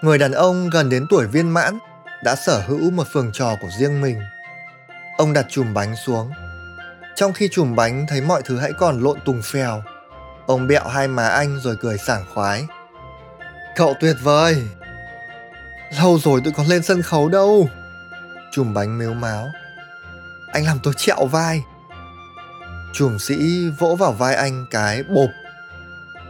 người 0.03 0.19
đàn 0.19 0.33
ông 0.33 0.71
gần 0.71 0.91
đến 0.91 1.07
tuổi 1.11 1.27
viên 1.27 1.51
mãn, 1.51 1.79
đã 2.25 2.35
sở 2.35 2.62
hữu 2.67 2.91
một 2.91 3.07
phường 3.12 3.31
trò 3.33 3.57
của 3.61 3.69
riêng 3.79 4.01
mình. 4.01 4.21
Ông 5.19 5.33
đặt 5.33 5.47
chùm 5.49 5.75
bánh 5.75 5.97
xuống. 6.07 6.31
Trong 7.15 7.33
khi 7.33 7.49
chùm 7.53 7.77
bánh 7.77 8.07
thấy 8.09 8.21
mọi 8.21 8.43
thứ 8.45 8.59
hãy 8.59 8.73
còn 8.73 9.01
lộn 9.01 9.19
tùng 9.25 9.43
phèo, 9.43 9.83
ông 10.47 10.67
bẹo 10.67 10.89
hai 10.89 11.09
má 11.09 11.29
anh 11.29 11.59
rồi 11.62 11.77
cười 11.81 11.99
sảng 11.99 12.25
khoái. 12.35 12.67
Cậu 13.77 13.95
tuyệt 14.01 14.17
vời, 14.23 14.69
Lâu 15.90 16.18
rồi 16.18 16.40
tôi 16.44 16.53
còn 16.57 16.66
lên 16.66 16.83
sân 16.83 17.03
khấu 17.03 17.29
đâu. 17.29 17.68
Chùm 18.53 18.75
bánh 18.75 18.99
mếu 18.99 19.14
máo. 19.14 19.49
Anh 20.53 20.64
làm 20.64 20.79
tôi 20.83 20.94
trẹo 20.96 21.27
vai. 21.27 21.62
Chùm 22.94 23.18
sĩ 23.18 23.68
vỗ 23.79 23.96
vào 23.96 24.12
vai 24.12 24.35
anh 24.35 24.66
cái 24.70 25.03
bộp. 25.03 25.31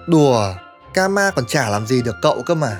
Đùa 0.06 0.54
Kama 0.94 1.30
còn 1.30 1.46
chả 1.46 1.68
làm 1.68 1.86
gì 1.86 2.02
được 2.02 2.16
cậu 2.22 2.42
cơ 2.46 2.54
mà. 2.54 2.76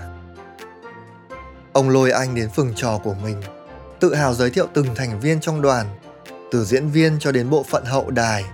Ông 1.73 1.91
lôi 1.91 2.11
anh 2.11 2.35
đến 2.35 2.51
phường 2.57 2.73
trò 2.77 2.99
của 2.99 3.15
mình, 3.15 3.43
Tự 4.01 4.15
hào 4.15 4.35
giới 4.35 4.51
thiệu 4.51 4.67
từng 4.75 4.95
thành 4.95 5.21
viên 5.21 5.41
trong 5.41 5.63
đoàn, 5.63 5.87
Từ 6.53 6.65
diễn 6.65 6.91
viên 6.91 7.19
cho 7.21 7.33
đến 7.33 7.51
bộ 7.51 7.65
phận 7.71 7.85
hậu 7.85 8.11
đài, 8.11 8.45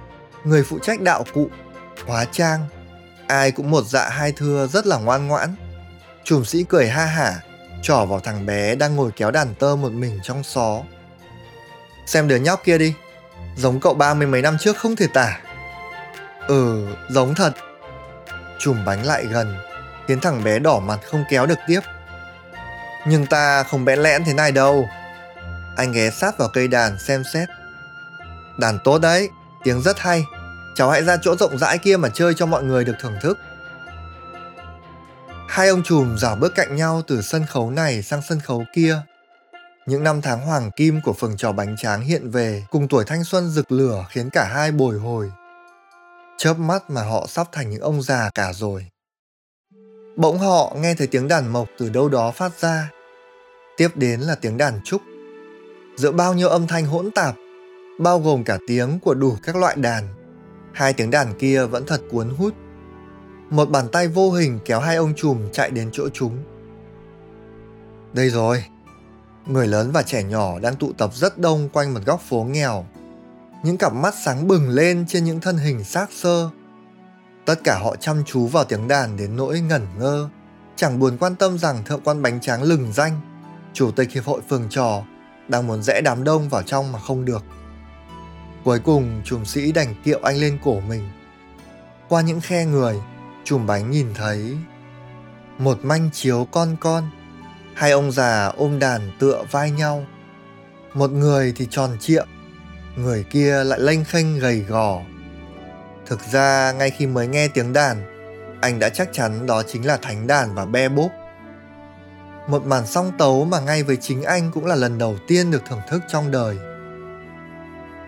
Người 0.45 0.63
phụ 0.63 0.79
trách 0.79 1.01
đạo 1.01 1.25
cụ, 1.35 1.49
Hóa 2.07 2.25
trang. 2.25 2.67
Ai 3.27 3.51
cũng 3.51 3.71
một 3.71 3.85
dạ 3.87 4.09
hai 4.09 4.33
thưa 4.33 4.67
rất 4.67 4.87
là 4.87 4.99
ngoan 4.99 5.29
ngoãn. 5.29 5.55
Chùm 6.25 6.45
sĩ 6.45 6.65
cười 6.65 6.89
ha 6.89 7.05
hả 7.05 7.41
trỏ 7.83 8.05
vào 8.05 8.21
thằng 8.21 8.47
bé 8.47 8.75
đang 8.75 8.97
ngồi 8.97 9.11
kéo 9.17 9.31
đàn 9.31 9.55
tơ 9.55 9.77
một 9.77 9.93
mình 9.93 10.21
trong 10.23 10.43
xó. 10.43 10.81
Xem 12.07 12.29
đứa 12.29 12.37
nhóc 12.37 12.65
kia 12.65 12.79
đi, 12.79 12.95
giống 13.57 13.81
cậu 13.81 13.95
ba 13.95 14.15
mươi 14.15 14.27
mấy 14.27 14.43
năm 14.43 14.57
trước 14.61 14.77
không 14.77 14.97
thể 14.97 15.07
tả. 15.15 15.41
Ừ, 16.49 16.87
giống 17.11 17.35
thật. 17.35 17.53
Chùm 18.59 18.85
bánh 18.85 19.07
lại 19.07 19.25
gần, 19.25 19.57
khiến 20.09 20.21
thằng 20.21 20.45
bé 20.45 20.59
đỏ 20.59 20.79
mặt 20.79 20.99
không 21.11 21.25
kéo 21.31 21.47
được 21.47 21.59
tiếp. 21.67 21.81
Nhưng 23.07 23.27
ta 23.27 23.63
không 23.63 23.85
bẽn 23.85 23.99
lẽn 23.99 24.25
thế 24.25 24.33
này 24.35 24.53
đâu. 24.53 24.89
Anh 25.77 25.93
ghé 25.93 26.11
sát 26.11 26.39
vào 26.39 26.49
cây 26.53 26.69
đàn 26.69 26.99
xem 26.99 27.23
xét. 27.33 27.49
Đàn 28.59 28.79
tốt 28.85 28.99
đấy, 28.99 29.29
tiếng 29.65 29.83
rất 29.83 29.99
hay. 29.99 30.25
Cháu 30.75 30.91
hãy 30.91 31.05
ra 31.05 31.17
chỗ 31.23 31.37
rộng 31.37 31.59
rãi 31.59 31.79
kia 31.79 31.97
mà 31.97 32.09
chơi 32.15 32.35
cho 32.35 32.47
mọi 32.47 32.63
người 32.63 32.85
được 32.85 32.95
thưởng 33.01 33.17
thức. 33.23 33.39
Hai 35.53 35.69
ông 35.69 35.83
trùm 35.83 36.17
dảo 36.17 36.37
bước 36.37 36.53
cạnh 36.55 36.77
nhau 36.77 37.03
từ 37.07 37.23
sân 37.23 37.47
khấu 37.47 37.71
này 37.71 38.03
sang 38.03 38.21
sân 38.29 38.41
khấu 38.41 38.65
kia. 38.75 39.01
Những 39.87 40.05
năm 40.05 40.23
tháng 40.23 40.41
hoàng 40.41 40.71
kim 40.77 41.01
của 41.05 41.13
phường 41.13 41.37
trò 41.37 41.53
bánh 41.53 41.77
tráng 41.77 42.01
hiện 42.01 42.31
về 42.31 42.65
cùng 42.71 42.89
tuổi 42.89 43.05
thanh 43.05 43.25
xuân 43.25 43.51
rực 43.51 43.73
lửa 43.73 44.07
khiến 44.11 44.31
cả 44.31 44.45
hai 44.45 44.73
bồi 44.73 44.99
hồi. 44.99 45.31
Chớp 46.39 46.59
mắt 46.59 46.91
mà 46.91 47.03
họ 47.03 47.27
sắp 47.29 47.49
thành 47.53 47.71
những 47.71 47.81
ông 47.81 48.03
già 48.03 48.31
cả 48.35 48.53
rồi. 48.53 48.87
Bỗng 50.17 50.39
họ 50.39 50.77
nghe 50.77 50.95
thấy 50.95 51.07
tiếng 51.07 51.29
đàn 51.29 51.53
mộc 51.53 51.69
từ 51.79 51.89
đâu 51.89 52.09
đó 52.09 52.31
phát 52.31 52.61
ra. 52.61 52.91
Tiếp 53.77 53.89
đến 53.95 54.21
là 54.21 54.35
tiếng 54.35 54.57
đàn 54.57 54.81
trúc. 54.85 55.03
Giữa 55.97 56.13
bao 56.13 56.35
nhiêu 56.35 56.49
âm 56.49 56.67
thanh 56.67 56.87
hỗn 56.87 57.11
tạp, 57.11 57.35
bao 58.01 58.19
gồm 58.21 58.45
cả 58.45 58.59
tiếng 58.69 58.99
của 59.01 59.15
đủ 59.15 59.37
các 59.43 59.57
loại 59.57 59.77
đàn, 59.77 60.09
hai 60.75 60.93
tiếng 60.93 61.11
đàn 61.11 61.39
kia 61.39 61.65
vẫn 61.65 61.87
thật 61.87 62.01
cuốn 62.11 62.29
hút 62.29 62.55
một 63.53 63.71
bàn 63.71 63.89
tay 63.89 64.09
vô 64.09 64.31
hình 64.31 64.59
kéo 64.65 64.81
hai 64.81 64.97
ông 64.97 65.15
trùm 65.15 65.39
chạy 65.53 65.71
đến 65.71 65.91
chỗ 65.93 66.09
chúng. 66.15 66.39
Đây 68.13 68.31
rồi, 68.31 68.65
người 69.47 69.67
lớn 69.67 69.91
và 69.93 70.03
trẻ 70.03 70.23
nhỏ 70.23 70.59
đang 70.59 70.77
tụ 70.77 70.93
tập 70.93 71.11
rất 71.15 71.39
đông 71.39 71.69
quanh 71.69 71.95
một 71.95 72.01
góc 72.07 72.21
phố 72.29 72.45
nghèo. 72.45 72.87
Những 73.65 73.77
cặp 73.77 73.95
mắt 73.95 74.15
sáng 74.25 74.49
bừng 74.49 74.69
lên 74.69 75.05
trên 75.09 75.25
những 75.25 75.41
thân 75.41 75.57
hình 75.57 75.85
xác 75.85 76.13
sơ. 76.13 76.51
Tất 77.45 77.65
cả 77.65 77.79
họ 77.79 77.97
chăm 77.97 78.23
chú 78.27 78.47
vào 78.47 78.65
tiếng 78.65 78.89
đàn 78.89 79.17
đến 79.17 79.37
nỗi 79.37 79.61
ngẩn 79.61 79.87
ngơ, 79.99 80.29
chẳng 80.77 80.99
buồn 80.99 81.17
quan 81.21 81.35
tâm 81.35 81.59
rằng 81.59 81.85
thượng 81.85 82.01
quan 82.05 82.23
bánh 82.23 82.41
tráng 82.41 82.63
lừng 82.63 82.93
danh, 82.93 83.21
chủ 83.73 83.91
tịch 83.91 84.13
hiệp 84.13 84.25
hội 84.25 84.41
phường 84.49 84.67
trò, 84.71 85.03
đang 85.49 85.67
muốn 85.67 85.83
rẽ 85.83 86.01
đám 86.01 86.25
đông 86.25 86.49
vào 86.49 86.63
trong 86.63 86.93
mà 86.93 86.99
không 86.99 87.25
được. 87.25 87.45
Cuối 88.65 88.79
cùng, 88.79 89.23
trùm 89.25 89.45
sĩ 89.45 89.73
đành 89.73 89.95
kiệu 90.05 90.21
anh 90.23 90.37
lên 90.37 90.59
cổ 90.65 90.81
mình. 90.81 91.11
Qua 92.09 92.21
những 92.21 92.41
khe 92.41 92.65
người, 92.65 93.01
chùm 93.53 93.67
bánh 93.67 93.91
nhìn 93.91 94.15
thấy. 94.15 94.57
Một 95.59 95.85
manh 95.85 96.11
chiếu 96.13 96.49
con 96.51 96.77
con, 96.81 97.11
hai 97.75 97.91
ông 97.91 98.13
già 98.13 98.47
ôm 98.47 98.79
đàn 98.79 99.11
tựa 99.19 99.45
vai 99.51 99.71
nhau. 99.71 100.05
Một 100.95 101.11
người 101.11 101.53
thì 101.57 101.67
tròn 101.71 101.97
trịa, 102.01 102.23
người 102.97 103.25
kia 103.31 103.65
lại 103.65 103.81
lênh 103.81 104.05
khênh 104.05 104.39
gầy 104.39 104.61
gò. 104.61 105.01
Thực 106.07 106.21
ra, 106.33 106.73
ngay 106.73 106.91
khi 106.91 107.07
mới 107.07 107.27
nghe 107.27 107.49
tiếng 107.49 107.73
đàn, 107.73 108.03
anh 108.61 108.79
đã 108.79 108.89
chắc 108.89 109.09
chắn 109.13 109.47
đó 109.47 109.63
chính 109.63 109.87
là 109.87 109.97
thánh 109.97 110.27
đàn 110.27 110.55
và 110.55 110.65
be 110.65 110.89
bốp. 110.89 111.11
Một 112.49 112.67
màn 112.67 112.87
song 112.87 113.13
tấu 113.19 113.45
mà 113.45 113.61
ngay 113.61 113.83
với 113.83 113.97
chính 113.97 114.23
anh 114.23 114.51
cũng 114.55 114.67
là 114.67 114.75
lần 114.75 114.99
đầu 114.99 115.17
tiên 115.29 115.51
được 115.51 115.63
thưởng 115.69 115.83
thức 115.91 116.03
trong 116.09 116.31
đời. 116.31 116.57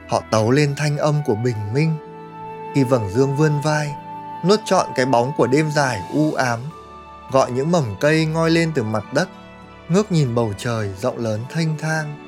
Họ 0.08 0.22
tấu 0.30 0.50
lên 0.50 0.74
thanh 0.76 0.98
âm 0.98 1.22
của 1.26 1.34
bình 1.34 1.74
minh, 1.74 1.96
khi 2.74 2.84
vầng 2.84 3.10
dương 3.10 3.36
vươn 3.36 3.52
vai 3.64 4.03
nuốt 4.44 4.60
trọn 4.64 4.86
cái 4.94 5.06
bóng 5.06 5.32
của 5.36 5.46
đêm 5.46 5.70
dài 5.70 6.02
u 6.12 6.32
ám, 6.34 6.60
gọi 7.30 7.50
những 7.50 7.70
mầm 7.70 7.84
cây 8.00 8.26
ngoi 8.26 8.50
lên 8.50 8.72
từ 8.74 8.82
mặt 8.82 9.04
đất, 9.12 9.28
ngước 9.88 10.12
nhìn 10.12 10.34
bầu 10.34 10.52
trời 10.58 10.90
rộng 11.00 11.18
lớn 11.18 11.40
thanh 11.50 11.76
thang. 11.78 12.20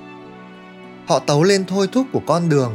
Họ 1.08 1.18
tấu 1.18 1.42
lên 1.42 1.64
thôi 1.64 1.88
thúc 1.92 2.06
của 2.12 2.22
con 2.26 2.48
đường, 2.48 2.74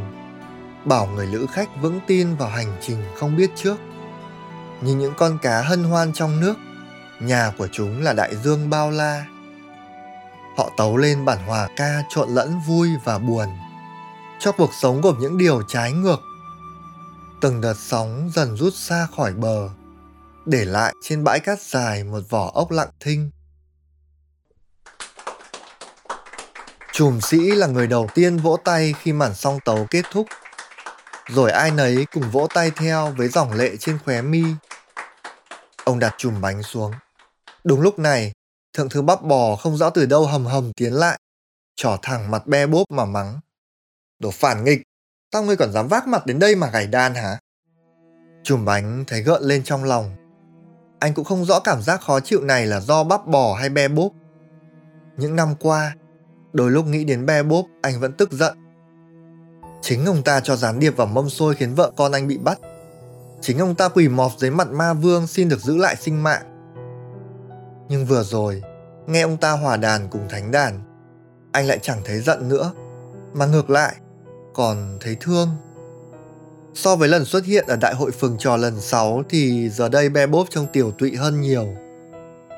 bảo 0.86 1.08
người 1.08 1.28
lữ 1.28 1.46
khách 1.52 1.82
vững 1.82 2.00
tin 2.08 2.36
vào 2.36 2.50
hành 2.50 2.78
trình 2.82 3.04
không 3.16 3.36
biết 3.36 3.52
trước. 3.56 3.78
Như 4.82 4.96
những 4.96 5.14
con 5.18 5.38
cá 5.42 5.62
hân 5.62 5.84
hoan 5.84 6.14
trong 6.14 6.40
nước, 6.40 6.56
nhà 7.20 7.52
của 7.58 7.68
chúng 7.72 8.02
là 8.02 8.14
đại 8.14 8.36
dương 8.36 8.70
bao 8.70 8.92
la. 8.92 9.26
Họ 10.58 10.70
tấu 10.78 10.98
lên 10.98 11.26
bản 11.26 11.38
hòa 11.46 11.68
ca 11.76 12.04
trộn 12.10 12.30
lẫn 12.30 12.60
vui 12.68 12.90
và 13.04 13.20
buồn, 13.20 13.48
cho 14.40 14.52
cuộc 14.52 14.74
sống 14.74 15.02
gồm 15.02 15.20
những 15.20 15.38
điều 15.38 15.62
trái 15.68 15.92
ngược. 15.92 16.22
Từng 17.42 17.62
đợt 17.62 17.78
sóng 17.78 18.32
dần 18.34 18.58
rút 18.58 18.74
xa 18.76 19.08
khỏi 19.16 19.34
bờ, 19.34 19.70
để 20.46 20.66
lại 20.66 20.94
trên 21.02 21.24
bãi 21.24 21.40
cát 21.40 21.62
dài 21.62 22.04
một 22.04 22.20
vỏ 22.30 22.52
ốc 22.54 22.72
lặng 22.72 22.90
thinh 23.00 23.32
Trùm 26.94 27.20
sĩ 27.20 27.38
là 27.38 27.68
người 27.68 27.88
đầu 27.88 28.10
tiên 28.14 28.38
vỗ 28.38 28.58
tay 28.64 28.94
khi 29.02 29.14
màn 29.14 29.36
song 29.36 29.60
tấu 29.66 29.88
kết 29.90 30.06
thúc. 30.12 30.28
Rồi 31.30 31.52
ai 31.52 31.72
nấy 31.72 32.06
cùng 32.12 32.32
vỗ 32.32 32.48
tay 32.54 32.72
theo 32.76 33.14
với 33.18 33.28
dòng 33.28 33.54
lệ 33.54 33.78
trên 33.80 34.00
khóe 34.06 34.22
mi. 34.22 34.44
Ông 35.84 36.00
đặt 36.00 36.16
chùm 36.18 36.42
bánh 36.42 36.64
xuống. 36.64 36.92
Đúng 37.64 37.82
lúc 37.82 38.00
này, 38.00 38.32
thượng 38.74 38.90
thư 38.90 39.02
bắp 39.02 39.22
bò 39.22 39.56
không 39.56 39.78
rõ 39.78 39.90
từ 39.90 40.06
đâu 40.06 40.26
hầm 40.26 40.46
hầm 40.46 40.72
tiến 40.74 40.94
lại, 40.94 41.20
trỏ 41.76 41.98
thẳng 42.02 42.32
mặt 42.32 42.48
be 42.48 42.68
bốp 42.68 42.92
mà 42.92 43.06
mắng. 43.06 43.40
Đồ 44.20 44.32
phản 44.32 44.64
nghịch, 44.64 44.82
tao 45.32 45.44
ngươi 45.44 45.58
còn 45.58 45.72
dám 45.72 45.88
vác 45.88 46.08
mặt 46.08 46.26
đến 46.26 46.39
đây 46.39 46.56
mà 46.56 46.70
gảy 46.70 46.88
đàn 46.88 47.13
hả? 47.13 47.39
Chùm 48.44 48.65
bánh 48.65 49.04
thấy 49.08 49.22
gợn 49.22 49.44
lên 49.44 49.63
trong 49.63 49.84
lòng. 49.84 50.15
Anh 51.00 51.13
cũng 51.13 51.26
không 51.26 51.46
rõ 51.46 51.60
cảm 51.60 51.82
giác 51.82 52.02
khó 52.02 52.20
chịu 52.20 52.41
này 52.41 52.65
là 52.65 52.80
do 52.80 53.04
bắp 53.04 53.28
bò 53.28 53.54
hay 53.54 53.70
be 53.70 53.88
bốp. 53.88 54.12
Những 55.17 55.36
năm 55.36 55.56
qua, 55.60 55.94
Đôi 56.54 56.72
lúc 56.72 56.86
nghĩ 56.86 57.04
đến 57.04 57.26
be 57.26 57.44
bốp, 57.44 57.65
anh 57.82 58.00
vẫn 58.00 58.13
tức 58.13 58.32
giận. 58.32 58.58
Chính 59.82 60.06
ông 60.06 60.24
ta 60.24 60.39
cho 60.39 60.56
gián 60.56 60.80
điệp 60.80 60.98
vào 60.98 61.08
mâm 61.08 61.30
xôi 61.30 61.56
khiến 61.56 61.76
vợ 61.76 61.91
con 61.96 62.12
anh 62.12 62.28
bị 62.28 62.38
bắt. 62.38 62.60
Chính 63.41 63.60
ông 63.60 63.76
ta 63.76 63.89
quỳ 63.89 64.08
mọp 64.08 64.32
dưới 64.38 64.52
mặt 64.52 64.67
ma 64.72 64.94
vương 64.94 65.28
xin 65.28 65.50
được 65.50 65.60
giữ 65.60 65.78
lại 65.78 65.96
sinh 65.96 66.24
mạng. 66.24 66.44
Nhưng 67.89 68.06
vừa 68.06 68.24
rồi, 68.24 68.63
nghe 69.08 69.22
ông 69.22 69.38
ta 69.38 69.52
hòa 69.52 69.78
đàn 69.78 70.10
cùng 70.10 70.28
thánh 70.30 70.52
đàn, 70.52 70.82
anh 71.52 71.67
lại 71.67 71.80
chẳng 71.82 72.02
thấy 72.06 72.20
giận 72.20 72.50
nữa, 72.50 72.72
mà 73.34 73.46
ngược 73.46 73.70
lại, 73.70 73.96
còn 74.54 74.98
thấy 75.02 75.18
thương. 75.20 75.50
So 76.74 76.96
với 76.96 77.10
lần 77.10 77.26
xuất 77.26 77.46
hiện 77.46 77.66
ở 77.68 77.76
đại 77.76 77.96
hội 77.96 78.12
phường 78.12 78.38
trò 78.40 78.58
lần 78.58 78.82
6 78.82 79.24
thì 79.30 79.70
giờ 79.70 79.90
đây 79.90 80.10
be 80.10 80.28
bốp 80.28 80.48
trong 80.50 80.68
tiểu 80.74 80.92
tụy 80.92 81.16
hơn 81.16 81.42
nhiều. 81.42 81.68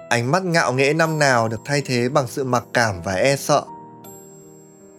Ánh 0.09 0.31
mắt 0.31 0.43
ngạo 0.43 0.73
nghễ 0.73 0.93
năm 0.93 1.19
nào 1.19 1.47
được 1.47 1.59
thay 1.65 1.81
thế 1.85 2.09
bằng 2.09 2.27
sự 2.27 2.43
mặc 2.43 2.63
cảm 2.73 3.01
và 3.01 3.13
e 3.13 3.35
sợ. 3.35 3.63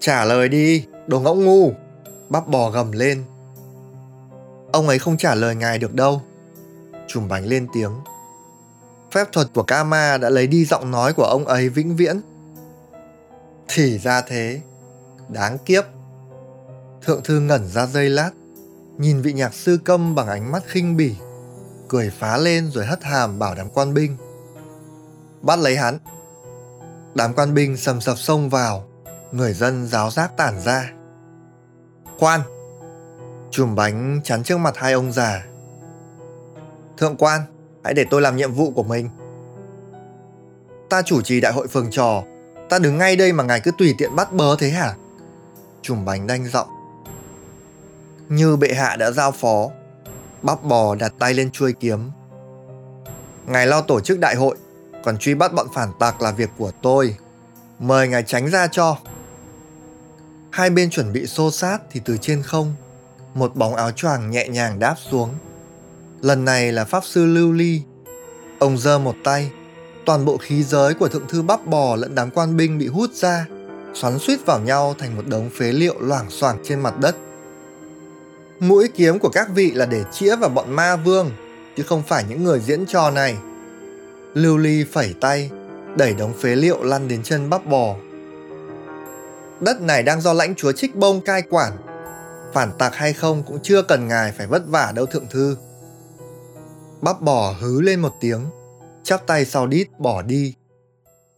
Trả 0.00 0.24
lời 0.24 0.48
đi, 0.48 0.86
đồ 1.06 1.20
ngỗng 1.20 1.44
ngu. 1.44 1.72
Bắp 2.28 2.48
bò 2.48 2.70
gầm 2.70 2.92
lên. 2.92 3.24
Ông 4.72 4.88
ấy 4.88 4.98
không 4.98 5.16
trả 5.16 5.34
lời 5.34 5.54
ngài 5.54 5.78
được 5.78 5.94
đâu. 5.94 6.22
Chùm 7.08 7.28
bánh 7.28 7.46
lên 7.46 7.66
tiếng. 7.74 7.92
Phép 9.12 9.28
thuật 9.32 9.46
của 9.54 9.62
Kama 9.62 10.18
đã 10.18 10.30
lấy 10.30 10.46
đi 10.46 10.64
giọng 10.64 10.90
nói 10.90 11.12
của 11.12 11.24
ông 11.24 11.44
ấy 11.44 11.68
vĩnh 11.68 11.96
viễn. 11.96 12.20
Thì 13.68 13.98
ra 13.98 14.20
thế. 14.20 14.60
Đáng 15.28 15.58
kiếp. 15.58 15.84
Thượng 17.04 17.22
thư 17.22 17.40
ngẩn 17.40 17.68
ra 17.68 17.86
giây 17.86 18.10
lát, 18.10 18.30
nhìn 18.98 19.22
vị 19.22 19.32
nhạc 19.32 19.54
sư 19.54 19.78
câm 19.84 20.14
bằng 20.14 20.28
ánh 20.28 20.52
mắt 20.52 20.62
khinh 20.66 20.96
bỉ, 20.96 21.16
cười 21.88 22.10
phá 22.10 22.36
lên 22.36 22.70
rồi 22.70 22.86
hất 22.86 23.04
hàm 23.04 23.38
bảo 23.38 23.54
đám 23.54 23.70
quan 23.70 23.94
binh. 23.94 24.16
Bắt 25.42 25.58
lấy 25.58 25.76
hắn. 25.76 25.98
Đám 27.14 27.34
quan 27.34 27.54
binh 27.54 27.76
sầm 27.76 28.00
sập 28.00 28.18
xông 28.18 28.48
vào, 28.48 28.84
người 29.32 29.52
dân 29.52 29.86
giáo 29.86 30.10
giác 30.10 30.36
tản 30.36 30.60
ra. 30.60 30.92
Quan! 32.18 32.40
Chùm 33.50 33.74
bánh 33.74 34.20
chắn 34.24 34.42
trước 34.42 34.58
mặt 34.58 34.76
hai 34.76 34.92
ông 34.92 35.12
già. 35.12 35.46
Thượng 36.98 37.16
quan, 37.16 37.40
hãy 37.84 37.94
để 37.94 38.04
tôi 38.10 38.22
làm 38.22 38.36
nhiệm 38.36 38.52
vụ 38.52 38.70
của 38.70 38.82
mình. 38.82 39.08
Ta 40.90 41.02
chủ 41.02 41.22
trì 41.22 41.40
đại 41.40 41.52
hội 41.52 41.66
phường 41.68 41.90
trò, 41.90 42.22
ta 42.68 42.78
đứng 42.78 42.98
ngay 42.98 43.16
đây 43.16 43.32
mà 43.32 43.44
ngài 43.44 43.60
cứ 43.60 43.70
tùy 43.78 43.94
tiện 43.98 44.16
bắt 44.16 44.32
bớ 44.32 44.56
thế 44.58 44.70
hả? 44.70 44.94
Chùm 45.82 46.04
bánh 46.04 46.26
đanh 46.26 46.46
giọng. 46.46 46.68
Như 48.28 48.56
bệ 48.56 48.68
hạ 48.74 48.96
đã 48.96 49.10
giao 49.10 49.32
phó, 49.32 49.70
bắp 50.42 50.62
bò 50.62 50.94
đặt 50.94 51.12
tay 51.18 51.34
lên 51.34 51.50
chuôi 51.50 51.72
kiếm. 51.72 52.10
Ngài 53.46 53.66
lo 53.66 53.80
tổ 53.80 54.00
chức 54.00 54.18
đại 54.18 54.34
hội, 54.34 54.56
còn 55.04 55.18
truy 55.18 55.34
bắt 55.34 55.54
bọn 55.54 55.66
phản 55.74 55.88
tặc 55.98 56.22
là 56.22 56.30
việc 56.30 56.50
của 56.58 56.70
tôi. 56.82 57.16
Mời 57.78 58.08
ngài 58.08 58.22
tránh 58.22 58.50
ra 58.50 58.66
cho. 58.66 58.96
Hai 60.50 60.70
bên 60.70 60.90
chuẩn 60.90 61.12
bị 61.12 61.26
xô 61.26 61.50
sát 61.50 61.78
thì 61.90 62.00
từ 62.04 62.16
trên 62.16 62.42
không, 62.42 62.74
một 63.34 63.56
bóng 63.56 63.76
áo 63.76 63.90
choàng 63.90 64.30
nhẹ 64.30 64.48
nhàng 64.48 64.78
đáp 64.78 64.94
xuống. 65.10 65.30
Lần 66.20 66.44
này 66.44 66.72
là 66.72 66.84
Pháp 66.84 67.04
Sư 67.04 67.26
Lưu 67.26 67.52
Ly. 67.52 67.82
Ông 68.58 68.78
giơ 68.78 68.98
một 68.98 69.14
tay, 69.24 69.50
toàn 70.06 70.24
bộ 70.24 70.36
khí 70.36 70.62
giới 70.62 70.94
của 70.94 71.08
thượng 71.08 71.28
thư 71.28 71.42
bắp 71.42 71.66
bò 71.66 71.96
lẫn 71.96 72.14
đám 72.14 72.30
quan 72.30 72.56
binh 72.56 72.78
bị 72.78 72.86
hút 72.86 73.10
ra, 73.10 73.46
xoắn 73.94 74.18
suýt 74.18 74.46
vào 74.46 74.60
nhau 74.60 74.94
thành 74.98 75.16
một 75.16 75.26
đống 75.26 75.50
phế 75.58 75.72
liệu 75.72 76.00
loảng 76.00 76.30
xoảng 76.30 76.58
trên 76.64 76.80
mặt 76.80 76.98
đất. 77.00 77.16
Mũi 78.68 78.88
kiếm 78.94 79.18
của 79.18 79.28
các 79.28 79.48
vị 79.54 79.70
là 79.70 79.86
để 79.86 80.04
chĩa 80.12 80.36
vào 80.36 80.50
bọn 80.50 80.70
ma 80.70 80.96
vương, 80.96 81.30
chứ 81.76 81.82
không 81.82 82.02
phải 82.02 82.24
những 82.28 82.44
người 82.44 82.60
diễn 82.60 82.86
trò 82.86 83.10
này. 83.10 83.36
Lưu 84.34 84.56
Ly 84.56 84.84
phẩy 84.92 85.14
tay, 85.20 85.50
đẩy 85.96 86.14
đống 86.14 86.32
phế 86.40 86.56
liệu 86.56 86.82
lăn 86.82 87.08
đến 87.08 87.22
chân 87.22 87.50
bắp 87.50 87.66
bò 87.66 87.96
Đất 89.60 89.80
này 89.80 90.02
đang 90.02 90.20
do 90.20 90.32
lãnh 90.32 90.54
chúa 90.54 90.72
Trích 90.72 90.96
Bông 90.96 91.20
cai 91.20 91.42
quản. 91.42 91.72
Phản 92.52 92.72
tạc 92.78 92.94
hay 92.94 93.12
không 93.12 93.42
cũng 93.42 93.58
chưa 93.62 93.82
cần 93.82 94.08
ngài 94.08 94.32
phải 94.32 94.46
vất 94.46 94.62
vả 94.66 94.92
đâu 94.94 95.06
thượng 95.06 95.26
thư. 95.30 95.56
Bắp 97.00 97.20
bò 97.20 97.54
hứ 97.60 97.80
lên 97.80 98.00
một 98.00 98.12
tiếng, 98.20 98.40
chắp 99.02 99.26
tay 99.26 99.44
sau 99.44 99.66
đít 99.66 99.88
bỏ 99.98 100.22
đi. 100.22 100.54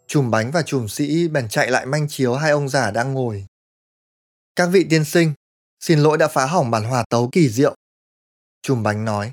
Chùm 0.07 0.31
bánh 0.31 0.51
và 0.51 0.62
chùm 0.62 0.87
sĩ 0.87 1.29
bèn 1.29 1.49
chạy 1.49 1.71
lại 1.71 1.87
manh 1.87 2.09
chiếu 2.09 2.35
hai 2.35 2.51
ông 2.51 2.69
già 2.69 2.91
đang 2.91 3.15
ngồi. 3.15 3.47
Các 4.57 4.67
vị 4.67 4.87
tiên 4.91 5.05
sinh, 5.05 5.33
xin 5.81 5.99
lỗi 5.99 6.19
đã 6.19 6.29
phá 6.29 6.47
hỏng 6.47 6.71
bản 6.71 6.85
hòa 6.85 7.05
tấu 7.09 7.29
kỳ 7.33 7.49
diệu. 7.49 7.77
Chùm 8.62 8.83
bánh 8.83 9.05
nói. 9.05 9.33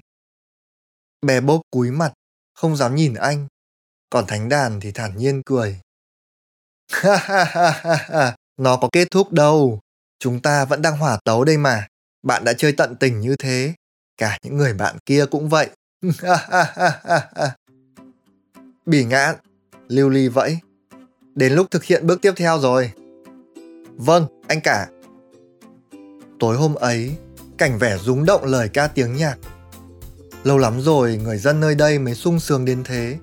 Bè 1.22 1.42
bốp 1.42 1.62
cúi 1.72 1.92
mặt, 1.92 2.14
không 2.54 2.76
dám 2.76 2.96
nhìn 2.96 3.14
anh. 3.14 3.48
Còn 4.10 4.26
thánh 4.28 4.50
đàn 4.50 4.80
thì 4.80 4.92
thản 4.92 5.18
nhiên 5.18 5.42
cười. 5.46 5.80
Ha 6.92 7.16
ha 7.16 7.44
ha 7.44 7.72
ha 7.72 7.96
ha, 7.96 8.36
nó 8.58 8.78
có 8.78 8.90
kết 8.92 9.08
thúc 9.12 9.32
đâu. 9.32 9.80
Chúng 10.20 10.42
ta 10.42 10.66
vẫn 10.66 10.82
đang 10.82 10.98
hòa 10.98 11.20
tấu 11.24 11.44
đây 11.44 11.58
mà. 11.58 11.88
Bạn 12.24 12.44
đã 12.44 12.54
chơi 12.54 12.72
tận 12.72 12.96
tình 12.96 13.20
như 13.20 13.36
thế. 13.40 13.74
Cả 14.18 14.38
những 14.44 14.58
người 14.58 14.74
bạn 14.74 14.98
kia 15.06 15.26
cũng 15.32 15.50
vậy. 15.50 15.70
Bỉ 18.86 19.04
ngạn, 19.04 19.36
lưu 19.88 20.10
ly 20.10 20.28
vẫy. 20.28 20.60
Đến 21.36 21.54
lúc 21.54 21.72
thực 21.72 21.84
hiện 21.84 22.08
bước 22.08 22.22
tiếp 22.22 22.34
theo 22.36 22.60
rồi. 22.60 22.92
Vâng, 23.96 24.28
anh 24.48 24.62
cả. 24.62 24.88
Tối 26.44 26.58
hôm 26.58 26.76
ấy, 26.76 27.16
cảnh 27.58 27.80
vẻ 27.80 27.98
rúng 27.98 28.26
động 28.26 28.46
lời 28.46 28.70
ca 28.70 28.88
tiếng 28.88 29.16
nhạc. 29.16 29.36
Lâu 30.44 30.58
lắm 30.58 30.82
rồi 30.82 31.18
người 31.24 31.38
dân 31.38 31.60
nơi 31.60 31.76
đây 31.76 32.00
mới 32.00 32.16
sung 32.16 32.40
sướng 32.40 32.66
đến 32.66 32.84
thế. 32.84 33.18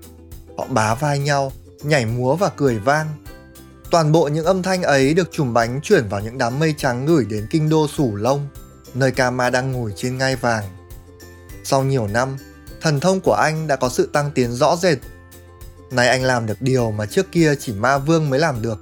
Họ 0.58 0.66
bá 0.70 0.94
vai 0.94 1.18
nhau, 1.18 1.52
nhảy 1.82 2.06
múa 2.06 2.36
và 2.36 2.48
cười 2.56 2.78
vang. 2.78 3.06
Toàn 3.90 4.12
bộ 4.12 4.28
những 4.28 4.44
âm 4.44 4.62
thanh 4.62 4.82
ấy 4.82 5.14
được 5.14 5.28
chùm 5.32 5.54
bánh 5.54 5.80
chuyển 5.82 6.08
vào 6.08 6.20
những 6.20 6.38
đám 6.38 6.58
mây 6.58 6.74
trắng 6.78 7.06
gửi 7.06 7.24
đến 7.24 7.46
kinh 7.50 7.68
đô 7.68 7.88
Sủ 7.88 8.16
Lông, 8.16 8.48
nơi 8.94 9.10
Kama 9.10 9.50
đang 9.50 9.72
ngồi 9.72 9.92
trên 9.96 10.18
ngai 10.18 10.36
vàng. 10.36 10.64
Sau 11.64 11.84
nhiều 11.84 12.06
năm, 12.06 12.36
thần 12.80 13.00
thông 13.00 13.20
của 13.20 13.34
anh 13.34 13.66
đã 13.66 13.76
có 13.76 13.88
sự 13.88 14.10
tăng 14.12 14.30
tiến 14.34 14.52
rõ 14.52 14.76
rệt. 14.76 14.98
Nay 15.90 16.08
anh 16.08 16.22
làm 16.22 16.46
được 16.46 16.62
điều 16.62 16.90
mà 16.90 17.06
trước 17.06 17.32
kia 17.32 17.54
chỉ 17.60 17.72
ma 17.72 17.98
vương 17.98 18.30
mới 18.30 18.38
làm 18.38 18.62
được, 18.62 18.80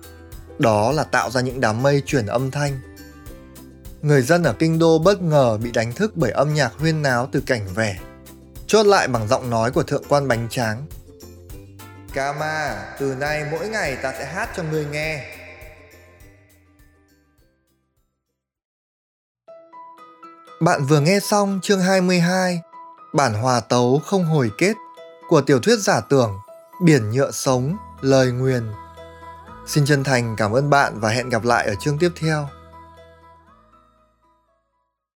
đó 0.58 0.92
là 0.92 1.04
tạo 1.04 1.30
ra 1.30 1.40
những 1.40 1.60
đám 1.60 1.82
mây 1.82 2.02
chuyển 2.06 2.26
âm 2.26 2.50
thanh. 2.50 2.80
Người 4.02 4.22
dân 4.22 4.42
ở 4.42 4.54
kinh 4.58 4.78
đô 4.78 4.98
bất 4.98 5.22
ngờ 5.22 5.58
bị 5.62 5.70
đánh 5.72 5.92
thức 5.92 6.12
bởi 6.14 6.30
âm 6.30 6.54
nhạc 6.54 6.72
huyên 6.78 7.02
náo 7.02 7.28
từ 7.32 7.42
cảnh 7.46 7.66
vẻ, 7.74 7.98
chốt 8.66 8.86
lại 8.86 9.08
bằng 9.08 9.28
giọng 9.28 9.50
nói 9.50 9.70
của 9.70 9.82
thượng 9.82 10.04
quan 10.08 10.28
bánh 10.28 10.46
tráng 10.50 10.86
Kama, 12.14 12.84
từ 12.98 13.14
nay 13.14 13.44
mỗi 13.50 13.68
ngày 13.68 13.96
ta 13.96 14.12
sẽ 14.12 14.24
hát 14.24 14.50
cho 14.56 14.62
ngươi 14.62 14.84
nghe. 14.84 15.34
Bạn 20.60 20.84
vừa 20.84 21.00
nghe 21.00 21.20
xong 21.20 21.60
chương 21.62 21.80
22, 21.80 22.60
bản 23.14 23.34
hòa 23.34 23.60
tấu 23.60 24.00
không 24.06 24.24
hồi 24.24 24.50
kết 24.58 24.72
của 25.28 25.40
tiểu 25.40 25.60
thuyết 25.60 25.78
giả 25.78 26.00
tưởng 26.00 26.38
Biển 26.80 27.10
nhựa 27.10 27.30
sống, 27.30 27.76
lời 28.00 28.32
nguyền. 28.32 28.62
Xin 29.66 29.84
chân 29.86 30.04
thành 30.04 30.36
cảm 30.36 30.52
ơn 30.52 30.70
bạn 30.70 31.00
và 31.00 31.08
hẹn 31.08 31.28
gặp 31.28 31.44
lại 31.44 31.66
ở 31.66 31.74
chương 31.80 31.98
tiếp 31.98 32.10
theo. 32.16 32.48